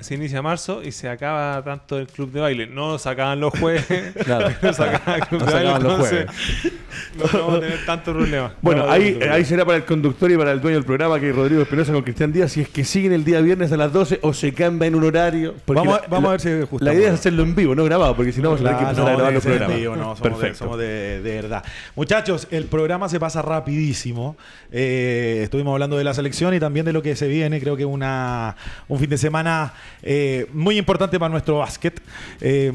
[0.00, 2.66] se inicia marzo y se acaba tanto el club de baile.
[2.66, 3.86] No sacaban los jueves,
[4.24, 4.48] Claro.
[4.62, 6.26] no sacaban el club de baile, entonces
[7.16, 8.54] no vamos a tener tanto problema.
[8.62, 11.30] Bueno, No, ahí, ahí será para el conductor y para el dueño del programa, que
[11.30, 13.92] es Rodrigo Espinosa con Cristian Díaz, si es que siguen el día viernes a las
[13.92, 15.54] 12 o se cambia en un horario.
[15.66, 16.94] Vamos a- la- vamos a ver si La ajustamos.
[16.94, 19.08] idea es hacerlo en vivo, no grabado, porque si no vamos a tener que empezar
[19.08, 19.70] a grabar los programas.
[19.72, 20.58] en vivo, no, somos, de, Perfecto.
[20.58, 21.64] somos de- de verdad.
[21.96, 24.36] Muchachos, el programa se pasa rapidísimo.
[24.72, 27.60] Eh, estuvimos hablando de la selección y también de lo que se viene.
[27.60, 28.56] Creo que una,
[28.88, 32.00] un fin de semana eh, muy importante para nuestro básquet.
[32.40, 32.72] Eh,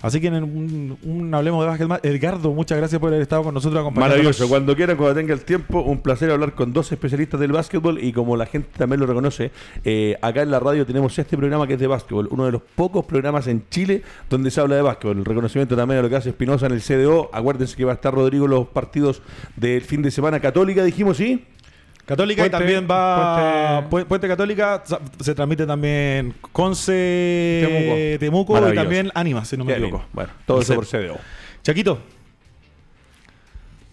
[0.00, 2.00] así que en un, hablemos de básquet más.
[2.02, 4.24] Edgardo, muchas gracias por haber estado con nosotros acompañándonos.
[4.24, 4.48] Maravilloso.
[4.48, 8.12] Cuando quieran, cuando tenga el tiempo, un placer hablar con dos especialistas del básquetbol y
[8.12, 9.50] como la gente también lo reconoce,
[9.84, 12.62] eh, acá en la radio tenemos este programa que es de básquetbol, uno de los
[12.62, 15.18] pocos programas en Chile donde se habla de básquetbol.
[15.18, 17.30] El reconocimiento también a lo que hace Espinosa en el CDO.
[17.32, 19.22] Acuérdense que va a estar Rodrigo los partidos
[19.56, 20.40] del fin de semana.
[20.40, 21.44] Católica, dijimos, ¿sí?
[22.06, 23.86] Católica Puente- y también va.
[23.88, 24.82] Puente- Católica
[25.20, 28.54] se transmite también Conce Temuco.
[28.54, 30.04] Temuco, y también Anima, si no me Qué equivoco.
[30.12, 31.18] Bueno, todo eso por CDO.
[31.62, 31.98] Chaquito.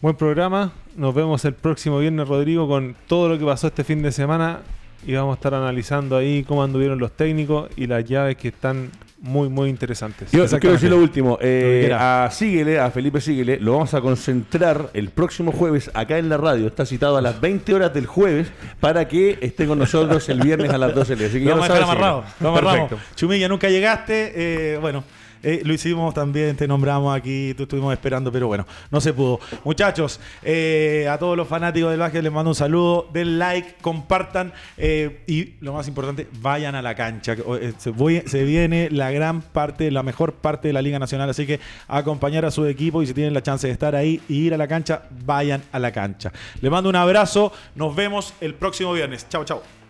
[0.01, 0.71] Buen programa.
[0.95, 4.59] Nos vemos el próximo viernes, Rodrigo, con todo lo que pasó este fin de semana.
[5.05, 8.91] Y vamos a estar analizando ahí cómo anduvieron los técnicos y las llaves que están
[9.21, 10.31] muy, muy interesantes.
[10.31, 11.37] Yo quiero decir lo último.
[11.41, 16.17] eh, Lo a Síguele, a Felipe Síguele, lo vamos a concentrar el próximo jueves acá
[16.17, 16.67] en la radio.
[16.67, 18.47] Está citado a las 20 horas del jueves
[18.79, 21.13] para que esté con nosotros el viernes a las 12.
[21.13, 22.23] Así que Lo ya vamos a dejar amarrado.
[22.39, 22.91] Lo amarramos.
[23.15, 24.33] Chumilla, nunca llegaste.
[24.35, 25.03] eh, bueno,
[25.43, 29.39] eh, lo hicimos también, te nombramos aquí, tú estuvimos esperando, pero bueno, no se pudo.
[29.63, 34.53] Muchachos, eh, a todos los fanáticos del básquet les mando un saludo, den like, compartan
[34.77, 37.35] eh, y lo más importante, vayan a la cancha.
[37.75, 42.45] se viene la gran parte, la mejor parte de la Liga Nacional, así que acompañar
[42.45, 44.67] a su equipo y si tienen la chance de estar ahí y ir a la
[44.67, 46.31] cancha, vayan a la cancha.
[46.61, 49.27] Les mando un abrazo, nos vemos el próximo viernes.
[49.29, 49.80] Chao, chao.